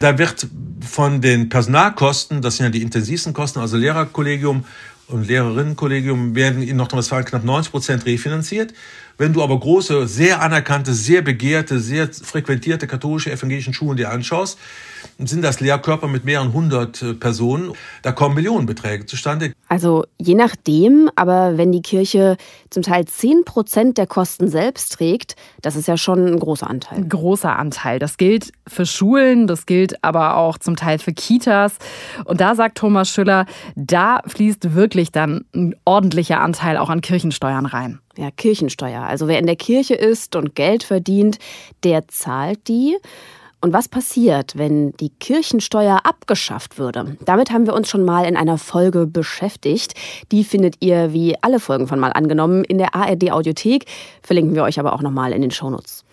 Da 0.00 0.18
wird 0.18 0.48
von 0.80 1.20
den 1.20 1.48
Personalkosten, 1.48 2.42
das 2.42 2.56
sind 2.56 2.64
ja 2.66 2.70
die 2.70 2.82
intensivsten 2.82 3.32
Kosten, 3.32 3.60
also 3.60 3.76
Lehrerkollegium 3.76 4.64
und 5.06 5.28
Lehrerinnenkollegium, 5.28 6.34
werden 6.34 6.62
in 6.62 6.76
Nordrhein-Westfalen 6.76 7.24
knapp 7.24 7.44
90 7.44 7.70
Prozent 7.70 8.06
refinanziert. 8.06 8.74
Wenn 9.18 9.32
du 9.32 9.42
aber 9.42 9.58
große, 9.58 10.06
sehr 10.06 10.40
anerkannte, 10.42 10.92
sehr 10.94 11.22
begehrte, 11.22 11.78
sehr 11.78 12.08
frequentierte 12.12 12.86
katholische 12.86 13.30
evangelischen 13.30 13.74
Schulen 13.74 13.96
dir 13.96 14.10
anschaust, 14.10 14.58
sind 15.18 15.42
das 15.42 15.60
Lehrkörper 15.60 16.08
mit 16.08 16.24
mehreren 16.24 16.52
hundert 16.52 17.02
äh, 17.02 17.14
Personen. 17.14 17.72
Da 18.02 18.12
kommen 18.12 18.34
Millionenbeträge 18.34 19.06
zustande. 19.06 19.52
Also 19.68 20.04
je 20.20 20.34
nachdem, 20.34 21.10
aber 21.16 21.56
wenn 21.58 21.72
die 21.72 21.82
Kirche 21.82 22.36
zum 22.70 22.82
Teil 22.82 23.04
zehn 23.06 23.44
Prozent 23.44 23.98
der 23.98 24.06
Kosten 24.06 24.48
selbst 24.48 24.92
trägt, 24.92 25.36
das 25.60 25.76
ist 25.76 25.88
ja 25.88 25.96
schon 25.96 26.26
ein 26.26 26.38
großer 26.38 26.68
Anteil. 26.68 26.98
Ein 26.98 27.08
großer 27.08 27.56
Anteil. 27.56 27.98
Das 27.98 28.16
gilt 28.16 28.52
für 28.66 28.86
Schulen, 28.86 29.46
das 29.46 29.66
gilt 29.66 30.02
aber 30.04 30.36
auch 30.36 30.58
zum 30.58 30.76
Teil 30.76 30.98
für 30.98 31.12
Kitas. 31.12 31.74
Und 32.24 32.40
da 32.40 32.54
sagt 32.54 32.78
Thomas 32.78 33.08
Schüller, 33.08 33.46
da 33.74 34.22
fließt 34.26 34.74
wirklich 34.74 35.10
dann 35.12 35.44
ein 35.54 35.74
ordentlicher 35.84 36.40
Anteil 36.40 36.76
auch 36.76 36.90
an 36.90 37.00
Kirchensteuern 37.00 37.66
rein. 37.66 38.00
Ja, 38.16 38.30
Kirchensteuer. 38.30 39.02
Also 39.02 39.28
wer 39.28 39.38
in 39.38 39.46
der 39.46 39.56
Kirche 39.56 39.94
ist 39.94 40.36
und 40.36 40.54
Geld 40.54 40.82
verdient, 40.82 41.38
der 41.82 42.08
zahlt 42.08 42.68
die. 42.68 42.96
Und 43.64 43.72
was 43.72 43.88
passiert, 43.88 44.58
wenn 44.58 44.90
die 44.96 45.10
Kirchensteuer 45.10 46.00
abgeschafft 46.02 46.78
würde? 46.78 47.16
Damit 47.24 47.52
haben 47.52 47.66
wir 47.66 47.74
uns 47.74 47.88
schon 47.88 48.04
mal 48.04 48.24
in 48.26 48.36
einer 48.36 48.58
Folge 48.58 49.06
beschäftigt. 49.06 49.94
Die 50.32 50.42
findet 50.42 50.76
ihr 50.80 51.12
wie 51.12 51.36
alle 51.42 51.60
Folgen 51.60 51.86
von 51.86 52.00
Mal 52.00 52.12
angenommen 52.12 52.64
in 52.64 52.78
der 52.78 52.96
ARD 52.96 53.30
Audiothek. 53.30 53.84
Verlinken 54.20 54.56
wir 54.56 54.64
euch 54.64 54.80
aber 54.80 54.92
auch 54.92 55.00
nochmal 55.00 55.32
in 55.32 55.42
den 55.42 55.52
Shownotes. 55.52 56.04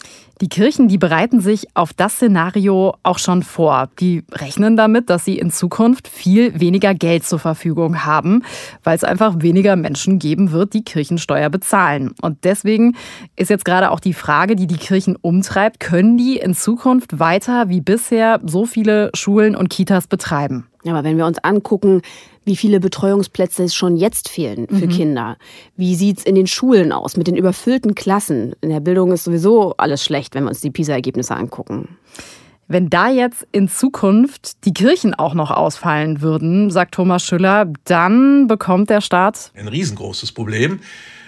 Die 0.41 0.47
Kirchen, 0.47 0.88
die 0.88 0.97
bereiten 0.97 1.41
sich 1.41 1.67
auf 1.73 1.91
das 1.91 2.13
Szenario 2.13 2.95
auch 3.04 3.19
schon 3.19 3.43
vor. 3.43 3.89
Die 3.99 4.23
rechnen 4.32 4.78
damit, 4.78 5.10
dass 5.10 5.25
sie 5.25 5.38
in 5.38 5.52
Zukunft 5.52 6.08
viel 6.08 6.58
weniger 6.58 6.93
Geld 6.93 7.25
zur 7.25 7.39
Verfügung 7.39 8.06
haben, 8.06 8.43
weil 8.86 8.95
es 8.95 9.04
einfach 9.04 9.41
weniger 9.41 9.75
Menschen 9.75 10.17
geben 10.17 10.54
wird, 10.54 10.73
die 10.73 10.86
Kirchensteuer 10.86 11.49
bezahlen. 11.49 12.15
Und 12.21 12.45
deswegen 12.45 12.95
ist 13.36 13.49
jetzt 13.49 13.65
gerade 13.65 13.91
auch 13.91 13.99
die 13.99 14.13
Frage, 14.13 14.56
die 14.56 14.67
die 14.67 14.78
Kirchen 14.78 15.17
umtreibt, 15.17 15.82
können 15.82 16.17
die 16.17 16.38
in 16.38 16.54
Zukunft 16.54 17.19
weiter 17.19 17.67
wie 17.67 17.82
bisher 17.82 18.39
so 18.45 18.65
viele 18.65 19.10
Schulen 19.13 19.58
und 19.58 19.69
Kitas 19.69 20.08
betreiben? 20.08 20.68
Ja, 20.83 20.93
aber 20.93 21.03
wenn 21.03 21.17
wir 21.17 21.25
uns 21.25 21.39
angucken, 21.39 22.01
wie 22.45 22.55
viele 22.55 22.79
Betreuungsplätze 22.79 23.63
es 23.63 23.75
schon 23.75 23.97
jetzt 23.97 24.29
fehlen 24.29 24.67
für 24.67 24.87
mhm. 24.87 24.89
Kinder, 24.89 25.37
wie 25.75 25.95
sieht 25.95 26.19
es 26.19 26.23
in 26.23 26.35
den 26.35 26.47
Schulen 26.47 26.91
aus 26.91 27.17
mit 27.17 27.27
den 27.27 27.35
überfüllten 27.35 27.95
Klassen? 27.95 28.53
In 28.61 28.69
der 28.69 28.79
Bildung 28.79 29.11
ist 29.11 29.25
sowieso 29.25 29.75
alles 29.77 30.03
schlecht, 30.03 30.35
wenn 30.35 30.45
wir 30.45 30.49
uns 30.49 30.61
die 30.61 30.71
PISA-Ergebnisse 30.71 31.35
angucken. 31.35 31.97
Wenn 32.67 32.89
da 32.89 33.09
jetzt 33.09 33.47
in 33.51 33.67
Zukunft 33.67 34.63
die 34.65 34.73
Kirchen 34.73 35.15
auch 35.15 35.33
noch 35.33 35.49
ausfallen 35.49 36.21
würden, 36.21 36.69
sagt 36.69 36.93
Thomas 36.93 37.23
Schüller, 37.23 37.71
dann 37.85 38.47
bekommt 38.47 38.91
der 38.91 39.01
Staat 39.01 39.51
ein 39.55 39.67
riesengroßes 39.67 40.31
Problem. 40.31 40.79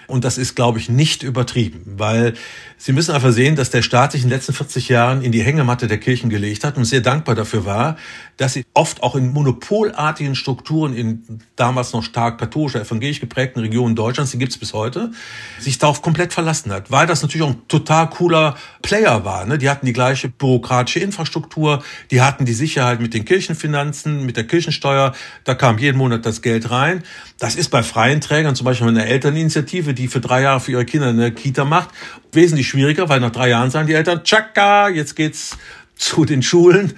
Und 0.06 0.24
das 0.24 0.36
ist, 0.36 0.56
glaube 0.56 0.78
ich, 0.78 0.88
nicht 0.88 1.22
übertrieben, 1.22 1.94
weil 1.96 2.34
Sie 2.76 2.92
müssen 2.92 3.14
einfach 3.14 3.32
sehen, 3.32 3.56
dass 3.56 3.70
der 3.70 3.82
Staat 3.82 4.12
sich 4.12 4.22
in 4.22 4.28
den 4.28 4.36
letzten 4.36 4.52
40 4.52 4.88
Jahren 4.88 5.22
in 5.22 5.32
die 5.32 5.42
Hängematte 5.42 5.86
der 5.86 5.98
Kirchen 5.98 6.30
gelegt 6.30 6.64
hat 6.64 6.76
und 6.76 6.84
sehr 6.84 7.00
dankbar 7.00 7.34
dafür 7.34 7.64
war, 7.64 7.96
dass 8.36 8.54
sie 8.54 8.64
oft 8.74 9.02
auch 9.02 9.14
in 9.14 9.32
monopolartigen 9.32 10.34
Strukturen 10.34 10.94
in 10.94 11.40
damals 11.56 11.92
noch 11.92 12.02
stark 12.02 12.38
katholisch, 12.38 12.74
evangelisch 12.74 13.20
geprägten 13.20 13.60
Regionen 13.60 13.94
Deutschlands, 13.94 14.32
die 14.32 14.38
gibt's 14.38 14.58
bis 14.58 14.72
heute, 14.72 15.12
sich 15.58 15.78
darauf 15.78 16.02
komplett 16.02 16.32
verlassen 16.32 16.72
hat, 16.72 16.90
weil 16.90 17.06
das 17.06 17.22
natürlich 17.22 17.46
auch 17.46 17.50
ein 17.50 17.68
total 17.68 18.10
cooler 18.10 18.56
Player 18.82 19.24
war. 19.24 19.46
Ne? 19.46 19.58
Die 19.58 19.68
hatten 19.68 19.86
die 19.86 19.92
gleiche 19.92 20.28
bürokratische 20.28 21.00
Infrastruktur, 21.00 21.82
die 22.10 22.20
hatten 22.20 22.44
die 22.44 22.54
Sicherheit 22.54 23.00
mit 23.00 23.14
den 23.14 23.24
Kirchenfinanzen, 23.24 24.24
mit 24.24 24.36
der 24.36 24.46
Kirchensteuer, 24.46 25.12
da 25.44 25.54
kam 25.54 25.78
jeden 25.78 25.98
Monat 25.98 26.26
das 26.26 26.42
Geld 26.42 26.70
rein. 26.70 27.02
Das 27.38 27.54
ist 27.54 27.68
bei 27.68 27.82
freien 27.82 28.20
Trägern, 28.20 28.54
zum 28.54 28.64
Beispiel 28.64 28.88
einer 28.88 29.06
Elterninitiative, 29.06 29.94
die 29.94 30.08
für 30.08 30.20
drei 30.20 30.42
Jahre 30.42 30.60
für 30.60 30.72
ihre 30.72 30.84
Kinder 30.84 31.08
eine 31.08 31.32
Kita 31.32 31.64
macht, 31.64 31.90
wesentlich 32.32 32.68
schwieriger, 32.68 33.08
weil 33.08 33.20
nach 33.20 33.30
drei 33.30 33.50
Jahren 33.50 33.70
sagen 33.70 33.86
die 33.86 33.94
Eltern, 33.94 34.24
tschakka, 34.24 34.88
jetzt 34.88 35.16
geht's 35.16 35.56
zu 36.02 36.24
den 36.24 36.42
Schulen. 36.42 36.92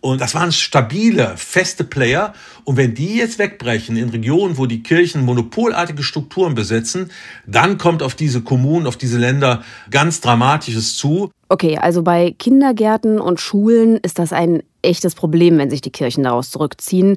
Und 0.00 0.20
das 0.20 0.34
waren 0.34 0.52
stabile, 0.52 1.34
feste 1.36 1.82
Player. 1.82 2.34
Und 2.64 2.76
wenn 2.76 2.94
die 2.94 3.16
jetzt 3.16 3.38
wegbrechen 3.38 3.96
in 3.96 4.10
Regionen, 4.10 4.58
wo 4.58 4.66
die 4.66 4.82
Kirchen 4.82 5.24
monopolartige 5.24 6.02
Strukturen 6.02 6.54
besetzen, 6.54 7.10
dann 7.46 7.78
kommt 7.78 8.02
auf 8.02 8.14
diese 8.14 8.42
Kommunen, 8.42 8.86
auf 8.86 8.96
diese 8.96 9.18
Länder 9.18 9.62
ganz 9.90 10.20
Dramatisches 10.20 10.96
zu. 10.96 11.30
Okay, 11.48 11.78
also 11.78 12.02
bei 12.02 12.34
Kindergärten 12.38 13.18
und 13.18 13.40
Schulen 13.40 13.96
ist 13.96 14.18
das 14.18 14.32
ein 14.32 14.62
echtes 14.82 15.14
Problem, 15.14 15.58
wenn 15.58 15.70
sich 15.70 15.80
die 15.80 15.90
Kirchen 15.90 16.24
daraus 16.24 16.50
zurückziehen. 16.50 17.16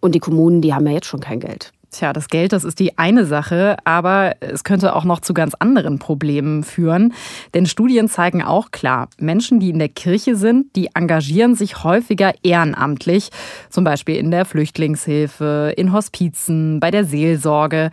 Und 0.00 0.14
die 0.14 0.20
Kommunen, 0.20 0.60
die 0.60 0.74
haben 0.74 0.86
ja 0.86 0.92
jetzt 0.92 1.06
schon 1.06 1.20
kein 1.20 1.40
Geld. 1.40 1.72
Tja, 1.92 2.14
das 2.14 2.28
Geld, 2.28 2.54
das 2.54 2.64
ist 2.64 2.78
die 2.78 2.96
eine 2.96 3.26
Sache, 3.26 3.76
aber 3.84 4.36
es 4.40 4.64
könnte 4.64 4.96
auch 4.96 5.04
noch 5.04 5.20
zu 5.20 5.34
ganz 5.34 5.52
anderen 5.52 5.98
Problemen 5.98 6.64
führen. 6.64 7.12
Denn 7.52 7.66
Studien 7.66 8.08
zeigen 8.08 8.42
auch 8.42 8.70
klar, 8.70 9.10
Menschen, 9.18 9.60
die 9.60 9.68
in 9.68 9.78
der 9.78 9.90
Kirche 9.90 10.34
sind, 10.34 10.74
die 10.74 10.88
engagieren 10.94 11.54
sich 11.54 11.84
häufiger 11.84 12.32
ehrenamtlich, 12.42 13.28
zum 13.68 13.84
Beispiel 13.84 14.16
in 14.16 14.30
der 14.30 14.46
Flüchtlingshilfe, 14.46 15.74
in 15.76 15.92
Hospizen, 15.92 16.80
bei 16.80 16.90
der 16.90 17.04
Seelsorge. 17.04 17.90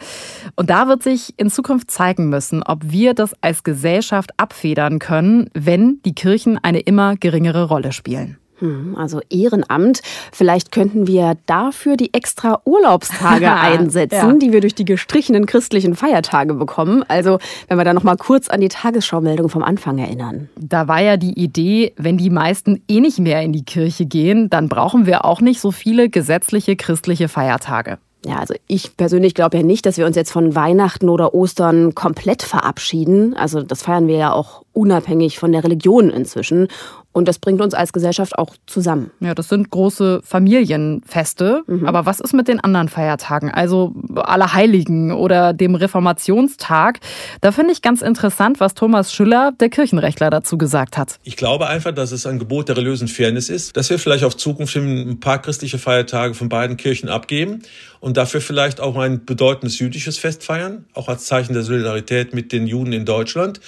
Und 0.55 0.69
da 0.69 0.87
wird 0.87 1.03
sich 1.03 1.33
in 1.35 1.49
Zukunft 1.49 1.91
zeigen 1.91 2.29
müssen, 2.29 2.63
ob 2.63 2.89
wir 2.89 3.13
das 3.13 3.33
als 3.41 3.63
Gesellschaft 3.65 4.31
abfedern 4.37 4.99
können, 4.99 5.49
wenn 5.53 5.99
die 6.05 6.15
Kirchen 6.15 6.57
eine 6.57 6.79
immer 6.79 7.17
geringere 7.17 7.65
Rolle 7.65 7.91
spielen. 7.91 8.37
Hm, 8.59 8.95
also 8.97 9.21
Ehrenamt. 9.29 10.01
Vielleicht 10.31 10.71
könnten 10.71 11.07
wir 11.07 11.37
dafür 11.45 11.97
die 11.97 12.13
extra 12.13 12.61
Urlaubstage 12.65 13.51
einsetzen, 13.53 14.15
ja. 14.15 14.33
die 14.33 14.51
wir 14.51 14.61
durch 14.61 14.75
die 14.75 14.85
gestrichenen 14.85 15.45
christlichen 15.45 15.95
Feiertage 15.95 16.53
bekommen. 16.53 17.03
Also 17.07 17.39
wenn 17.67 17.77
wir 17.77 17.85
da 17.85 17.93
noch 17.93 18.03
mal 18.03 18.17
kurz 18.17 18.49
an 18.49 18.61
die 18.61 18.69
Tagesschaumeldung 18.69 19.49
vom 19.49 19.63
Anfang 19.63 19.97
erinnern. 19.97 20.49
Da 20.59 20.87
war 20.87 21.01
ja 21.01 21.17
die 21.17 21.39
Idee, 21.39 21.93
wenn 21.97 22.17
die 22.17 22.29
meisten 22.29 22.81
eh 22.87 22.99
nicht 22.99 23.19
mehr 23.19 23.41
in 23.41 23.53
die 23.53 23.63
Kirche 23.63 24.05
gehen, 24.05 24.49
dann 24.49 24.69
brauchen 24.69 25.05
wir 25.05 25.25
auch 25.25 25.41
nicht 25.41 25.59
so 25.59 25.71
viele 25.71 26.09
gesetzliche 26.09 26.75
christliche 26.75 27.27
Feiertage. 27.27 27.97
Ja, 28.25 28.39
also 28.39 28.53
ich 28.67 28.97
persönlich 28.97 29.33
glaube 29.33 29.57
ja 29.57 29.63
nicht, 29.63 29.85
dass 29.85 29.97
wir 29.97 30.05
uns 30.05 30.17
jetzt 30.17 30.31
von 30.31 30.53
Weihnachten 30.53 31.07
oder 31.07 31.33
Ostern 31.33 31.95
komplett 31.95 32.43
verabschieden. 32.43 33.33
Also 33.33 33.63
das 33.63 33.81
feiern 33.81 34.07
wir 34.07 34.17
ja 34.17 34.33
auch 34.33 34.63
unabhängig 34.73 35.39
von 35.39 35.53
der 35.53 35.63
Religion 35.63 36.09
inzwischen. 36.09 36.67
Und 37.11 37.27
das 37.27 37.39
bringt 37.39 37.59
uns 37.59 37.73
als 37.73 37.91
Gesellschaft 37.91 38.37
auch 38.37 38.55
zusammen. 38.67 39.09
Ja, 39.19 39.33
das 39.33 39.49
sind 39.49 39.71
große 39.71 40.21
Familienfeste. 40.23 41.63
Mhm. 41.65 41.87
Aber 41.87 42.05
was 42.05 42.19
ist 42.19 42.33
mit 42.33 42.47
den 42.47 42.59
anderen 42.59 42.87
Feiertagen? 42.87 43.49
Also 43.49 43.95
Allerheiligen 44.15 45.11
oder 45.11 45.53
dem 45.53 45.73
Reformationstag? 45.73 46.99
Da 47.41 47.51
finde 47.51 47.73
ich 47.73 47.81
ganz 47.81 48.03
interessant, 48.03 48.59
was 48.59 48.75
Thomas 48.75 49.11
Schüller, 49.11 49.53
der 49.59 49.69
Kirchenrechtler, 49.69 50.29
dazu 50.29 50.57
gesagt 50.59 50.97
hat. 50.97 51.19
Ich 51.23 51.35
glaube 51.35 51.67
einfach, 51.67 51.93
dass 51.93 52.11
es 52.11 52.27
ein 52.27 52.37
Gebot 52.37 52.69
der 52.69 52.77
religiösen 52.77 53.07
Fairness 53.07 53.49
ist, 53.49 53.75
dass 53.75 53.89
wir 53.89 53.97
vielleicht 53.97 54.23
auf 54.23 54.37
Zukunft 54.37 54.75
ein 54.75 55.19
paar 55.19 55.41
christliche 55.41 55.79
Feiertage 55.79 56.35
von 56.35 56.47
beiden 56.47 56.77
Kirchen 56.77 57.09
abgeben 57.09 57.63
und 57.99 58.17
dafür 58.17 58.39
vielleicht 58.39 58.79
auch 58.79 58.95
ein 58.97 59.25
bedeutendes 59.25 59.79
jüdisches 59.79 60.19
Fest 60.19 60.43
feiern, 60.43 60.85
auch 60.93 61.09
als 61.09 61.25
Zeichen 61.25 61.53
der 61.53 61.63
Solidarität 61.63 62.35
mit 62.35 62.51
den 62.51 62.67
Juden 62.67 62.93
in 62.93 63.05
Deutschland 63.05 63.59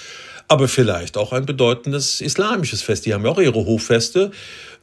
aber 0.48 0.68
vielleicht 0.68 1.16
auch 1.16 1.32
ein 1.32 1.46
bedeutendes 1.46 2.20
islamisches 2.20 2.82
Fest. 2.82 3.06
Die 3.06 3.14
haben 3.14 3.24
ja 3.24 3.30
auch 3.30 3.38
ihre 3.38 3.64
Hochfeste. 3.64 4.30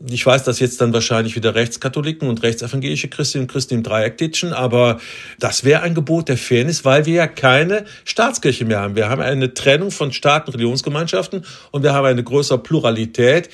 Ich 0.08 0.26
weiß, 0.26 0.43
dass 0.43 0.60
jetzt 0.60 0.80
dann 0.80 0.93
wahrscheinlich 0.93 1.36
wieder 1.36 1.56
Rechtskatholiken 1.56 2.30
und 2.30 2.41
rechtsevangelische 2.41 3.10
Christinnen 3.10 3.43
und 3.43 3.52
Christen 3.52 3.74
im 3.76 3.84
Dreieck 3.84 4.17
ditchen, 4.17 4.54
aber 4.54 5.00
das 5.39 5.65
wäre 5.65 5.82
ein 5.82 5.93
Gebot 5.93 6.30
der 6.30 6.38
Fairness, 6.38 6.86
weil 6.86 7.06
wir 7.06 7.15
ja 7.15 7.28
keine 7.28 7.86
Staatskirche 8.06 8.63
mehr 8.63 8.80
haben. 8.80 8.95
Wir 8.95 9.10
haben 9.10 9.22
eine 9.22 9.54
Trennung 9.54 9.91
von 9.91 10.13
Staat 10.13 10.48
und 10.48 10.54
Religionsgemeinschaften 10.54 11.43
und 11.72 11.84
wir 11.84 11.93
haben 11.93 12.06
eine 12.06 12.24
größere 12.24 12.60
Pluralität. 12.60 13.50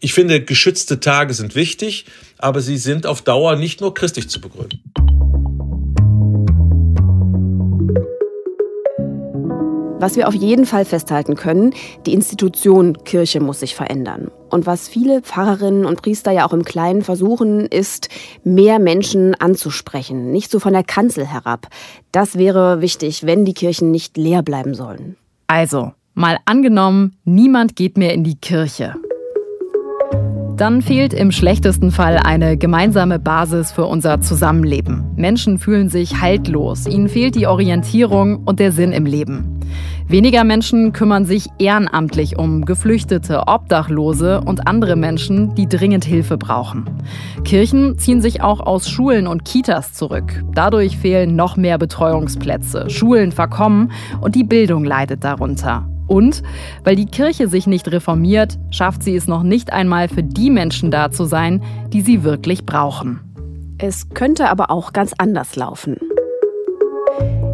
Ich 0.00 0.12
finde, 0.12 0.42
geschützte 0.42 1.00
Tage 1.00 1.32
sind 1.32 1.54
wichtig, 1.54 2.04
aber 2.36 2.60
sie 2.60 2.76
sind 2.76 3.06
auf 3.06 3.22
Dauer 3.22 3.56
nicht 3.56 3.80
nur 3.80 3.94
christlich 3.94 4.28
zu 4.28 4.40
begründen. 4.40 5.05
Was 9.98 10.14
wir 10.14 10.28
auf 10.28 10.34
jeden 10.34 10.66
Fall 10.66 10.84
festhalten 10.84 11.36
können, 11.36 11.72
die 12.04 12.12
Institution 12.12 13.02
Kirche 13.04 13.40
muss 13.40 13.60
sich 13.60 13.74
verändern. 13.74 14.30
Und 14.50 14.66
was 14.66 14.88
viele 14.88 15.22
Pfarrerinnen 15.22 15.86
und 15.86 16.02
Priester 16.02 16.32
ja 16.32 16.46
auch 16.46 16.52
im 16.52 16.64
Kleinen 16.64 17.02
versuchen, 17.02 17.60
ist, 17.60 18.10
mehr 18.44 18.78
Menschen 18.78 19.34
anzusprechen, 19.34 20.32
nicht 20.32 20.50
so 20.50 20.60
von 20.60 20.74
der 20.74 20.84
Kanzel 20.84 21.24
herab. 21.26 21.68
Das 22.12 22.36
wäre 22.36 22.82
wichtig, 22.82 23.24
wenn 23.24 23.46
die 23.46 23.54
Kirchen 23.54 23.90
nicht 23.90 24.18
leer 24.18 24.42
bleiben 24.42 24.74
sollen. 24.74 25.16
Also, 25.46 25.92
mal 26.12 26.36
angenommen, 26.44 27.16
niemand 27.24 27.74
geht 27.74 27.96
mehr 27.96 28.12
in 28.12 28.22
die 28.22 28.36
Kirche. 28.36 28.96
Dann 30.56 30.80
fehlt 30.80 31.12
im 31.12 31.32
schlechtesten 31.32 31.90
Fall 31.90 32.16
eine 32.16 32.56
gemeinsame 32.56 33.18
Basis 33.18 33.72
für 33.72 33.84
unser 33.84 34.22
Zusammenleben. 34.22 35.04
Menschen 35.14 35.58
fühlen 35.58 35.90
sich 35.90 36.22
haltlos, 36.22 36.86
ihnen 36.86 37.10
fehlt 37.10 37.34
die 37.34 37.46
Orientierung 37.46 38.38
und 38.44 38.58
der 38.58 38.72
Sinn 38.72 38.92
im 38.92 39.04
Leben. 39.04 39.60
Weniger 40.08 40.44
Menschen 40.44 40.94
kümmern 40.94 41.26
sich 41.26 41.48
ehrenamtlich 41.58 42.38
um 42.38 42.64
Geflüchtete, 42.64 43.48
Obdachlose 43.48 44.40
und 44.40 44.66
andere 44.66 44.96
Menschen, 44.96 45.54
die 45.56 45.68
dringend 45.68 46.06
Hilfe 46.06 46.38
brauchen. 46.38 46.86
Kirchen 47.44 47.98
ziehen 47.98 48.22
sich 48.22 48.40
auch 48.40 48.60
aus 48.60 48.88
Schulen 48.88 49.26
und 49.26 49.44
Kitas 49.44 49.92
zurück. 49.92 50.42
Dadurch 50.54 50.96
fehlen 50.96 51.36
noch 51.36 51.58
mehr 51.58 51.76
Betreuungsplätze, 51.76 52.88
Schulen 52.88 53.30
verkommen 53.30 53.92
und 54.22 54.34
die 54.34 54.44
Bildung 54.44 54.84
leidet 54.84 55.22
darunter. 55.22 55.86
Und 56.06 56.42
weil 56.84 56.96
die 56.96 57.06
Kirche 57.06 57.48
sich 57.48 57.66
nicht 57.66 57.90
reformiert, 57.90 58.58
schafft 58.70 59.02
sie 59.02 59.16
es 59.16 59.26
noch 59.26 59.42
nicht 59.42 59.72
einmal 59.72 60.08
für 60.08 60.22
die 60.22 60.50
Menschen 60.50 60.90
da 60.90 61.10
zu 61.10 61.24
sein, 61.24 61.62
die 61.92 62.00
sie 62.00 62.22
wirklich 62.22 62.64
brauchen. 62.64 63.20
Es 63.78 64.08
könnte 64.10 64.48
aber 64.48 64.70
auch 64.70 64.92
ganz 64.92 65.12
anders 65.18 65.56
laufen. 65.56 65.96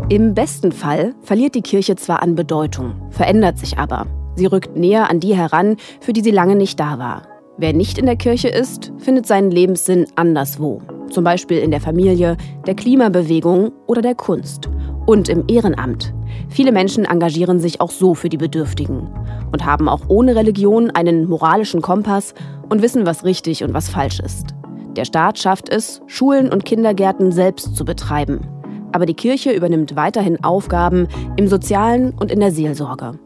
Im 0.08 0.34
besten 0.34 0.72
Fall 0.72 1.14
verliert 1.22 1.54
die 1.54 1.62
Kirche 1.62 1.96
zwar 1.96 2.22
an 2.22 2.34
Bedeutung, 2.34 2.92
verändert 3.10 3.58
sich 3.58 3.78
aber. 3.78 4.06
Sie 4.36 4.46
rückt 4.46 4.76
näher 4.76 5.10
an 5.10 5.20
die 5.20 5.34
heran, 5.34 5.76
für 6.00 6.12
die 6.12 6.20
sie 6.20 6.30
lange 6.30 6.54
nicht 6.54 6.78
da 6.78 6.98
war. 6.98 7.22
Wer 7.58 7.72
nicht 7.72 7.98
in 7.98 8.06
der 8.06 8.16
Kirche 8.16 8.48
ist, 8.48 8.92
findet 8.98 9.26
seinen 9.26 9.50
Lebenssinn 9.50 10.06
anderswo. 10.16 10.80
Zum 11.10 11.24
Beispiel 11.24 11.58
in 11.58 11.70
der 11.70 11.80
Familie, 11.80 12.36
der 12.66 12.74
Klimabewegung 12.74 13.72
oder 13.86 14.00
der 14.00 14.14
Kunst. 14.14 14.68
Und 15.06 15.28
im 15.28 15.44
Ehrenamt. 15.48 16.14
Viele 16.52 16.70
Menschen 16.70 17.06
engagieren 17.06 17.60
sich 17.60 17.80
auch 17.80 17.90
so 17.90 18.14
für 18.14 18.28
die 18.28 18.36
Bedürftigen 18.36 19.08
und 19.52 19.64
haben 19.64 19.88
auch 19.88 20.02
ohne 20.08 20.36
Religion 20.36 20.90
einen 20.90 21.26
moralischen 21.26 21.80
Kompass 21.80 22.34
und 22.68 22.82
wissen, 22.82 23.06
was 23.06 23.24
richtig 23.24 23.64
und 23.64 23.72
was 23.72 23.88
falsch 23.88 24.20
ist. 24.20 24.48
Der 24.94 25.06
Staat 25.06 25.38
schafft 25.38 25.70
es, 25.70 26.02
Schulen 26.06 26.52
und 26.52 26.66
Kindergärten 26.66 27.32
selbst 27.32 27.74
zu 27.74 27.86
betreiben. 27.86 28.46
Aber 28.92 29.06
die 29.06 29.14
Kirche 29.14 29.52
übernimmt 29.52 29.96
weiterhin 29.96 30.44
Aufgaben 30.44 31.08
im 31.38 31.48
Sozialen 31.48 32.12
und 32.20 32.30
in 32.30 32.40
der 32.40 32.50
Seelsorge. 32.50 33.18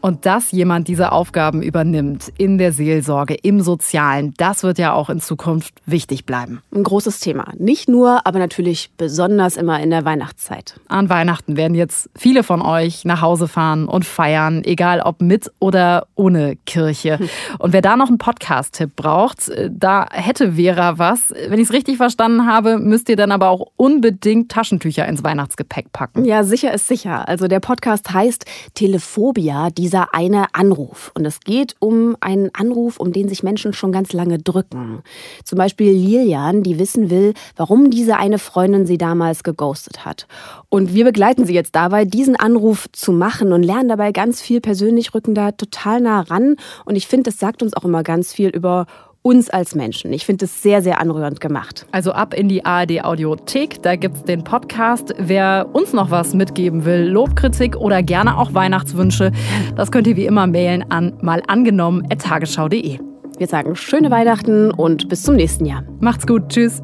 Und 0.00 0.26
dass 0.26 0.52
jemand 0.52 0.88
diese 0.88 1.12
Aufgaben 1.12 1.62
übernimmt 1.62 2.32
in 2.38 2.58
der 2.58 2.72
Seelsorge, 2.72 3.34
im 3.34 3.60
Sozialen, 3.60 4.32
das 4.36 4.62
wird 4.62 4.78
ja 4.78 4.92
auch 4.92 5.10
in 5.10 5.20
Zukunft 5.20 5.74
wichtig 5.86 6.24
bleiben. 6.24 6.62
Ein 6.74 6.84
großes 6.84 7.20
Thema. 7.20 7.52
Nicht 7.58 7.88
nur, 7.88 8.26
aber 8.26 8.38
natürlich 8.38 8.90
besonders 8.96 9.56
immer 9.56 9.80
in 9.80 9.90
der 9.90 10.04
Weihnachtszeit. 10.04 10.78
An 10.88 11.08
Weihnachten 11.08 11.56
werden 11.56 11.74
jetzt 11.74 12.10
viele 12.16 12.42
von 12.42 12.62
euch 12.62 13.04
nach 13.04 13.22
Hause 13.22 13.48
fahren 13.48 13.88
und 13.88 14.04
feiern, 14.04 14.62
egal 14.64 15.00
ob 15.00 15.20
mit 15.20 15.50
oder 15.58 16.06
ohne 16.14 16.56
Kirche. 16.64 17.18
Und 17.58 17.72
wer 17.72 17.82
da 17.82 17.96
noch 17.96 18.08
einen 18.08 18.18
Podcast-Tipp 18.18 18.94
braucht, 18.94 19.50
da 19.68 20.06
hätte 20.12 20.52
Vera 20.52 20.98
was. 20.98 21.34
Wenn 21.48 21.58
ich 21.58 21.68
es 21.68 21.72
richtig 21.72 21.96
verstanden 21.96 22.46
habe, 22.46 22.78
müsst 22.78 23.08
ihr 23.08 23.16
dann 23.16 23.32
aber 23.32 23.48
auch 23.48 23.66
unbedingt 23.76 24.50
Taschentücher 24.50 25.06
ins 25.08 25.24
Weihnachtsgepäck 25.24 25.92
packen. 25.92 26.24
Ja, 26.24 26.44
sicher 26.44 26.72
ist 26.72 26.86
sicher. 26.86 27.28
Also 27.28 27.48
der 27.48 27.60
Podcast 27.60 28.12
heißt 28.12 28.44
Telephobia, 28.74 29.70
die 29.70 29.87
dieser 29.88 30.12
eine 30.12 30.54
Anruf. 30.54 31.10
Und 31.14 31.24
es 31.24 31.40
geht 31.40 31.74
um 31.78 32.14
einen 32.20 32.50
Anruf, 32.54 33.00
um 33.00 33.10
den 33.10 33.26
sich 33.26 33.42
Menschen 33.42 33.72
schon 33.72 33.90
ganz 33.90 34.12
lange 34.12 34.38
drücken. 34.38 35.02
Zum 35.44 35.56
Beispiel 35.56 35.92
Lilian, 35.92 36.62
die 36.62 36.78
wissen 36.78 37.08
will, 37.08 37.32
warum 37.56 37.90
diese 37.90 38.18
eine 38.18 38.38
Freundin 38.38 38.84
sie 38.84 38.98
damals 38.98 39.44
geghostet 39.44 40.04
hat. 40.04 40.26
Und 40.68 40.92
wir 40.92 41.04
begleiten 41.04 41.46
sie 41.46 41.54
jetzt 41.54 41.74
dabei, 41.74 42.04
diesen 42.04 42.36
Anruf 42.36 42.86
zu 42.92 43.12
machen 43.12 43.54
und 43.54 43.62
lernen 43.62 43.88
dabei 43.88 44.12
ganz 44.12 44.42
viel 44.42 44.60
persönlich, 44.60 45.14
rücken 45.14 45.34
da 45.34 45.52
total 45.52 46.02
nah 46.02 46.20
ran. 46.20 46.56
Und 46.84 46.96
ich 46.96 47.06
finde, 47.06 47.30
das 47.30 47.38
sagt 47.38 47.62
uns 47.62 47.72
auch 47.72 47.84
immer 47.84 48.02
ganz 48.02 48.34
viel 48.34 48.50
über 48.50 48.84
uns 49.22 49.50
als 49.50 49.74
Menschen. 49.74 50.12
Ich 50.12 50.24
finde 50.24 50.46
es 50.46 50.62
sehr, 50.62 50.82
sehr 50.82 51.00
anrührend 51.00 51.40
gemacht. 51.40 51.86
Also 51.92 52.12
ab 52.12 52.34
in 52.34 52.48
die 52.48 52.64
ARD 52.64 53.04
Audiothek, 53.04 53.82
da 53.82 53.96
gibt 53.96 54.16
es 54.16 54.22
den 54.24 54.44
Podcast. 54.44 55.14
Wer 55.18 55.68
uns 55.72 55.92
noch 55.92 56.10
was 56.10 56.34
mitgeben 56.34 56.84
will, 56.84 57.08
Lobkritik 57.08 57.76
oder 57.76 58.02
gerne 58.02 58.38
auch 58.38 58.54
Weihnachtswünsche, 58.54 59.32
das 59.76 59.90
könnt 59.90 60.06
ihr 60.06 60.16
wie 60.16 60.26
immer 60.26 60.46
mailen 60.46 60.90
an 60.90 61.18
malangenommen.tagesschau.de. 61.20 62.98
Wir 63.38 63.46
sagen 63.46 63.76
schöne 63.76 64.10
Weihnachten 64.10 64.70
und 64.70 65.08
bis 65.08 65.22
zum 65.22 65.36
nächsten 65.36 65.64
Jahr. 65.64 65.84
Macht's 66.00 66.26
gut, 66.26 66.48
tschüss. 66.48 66.82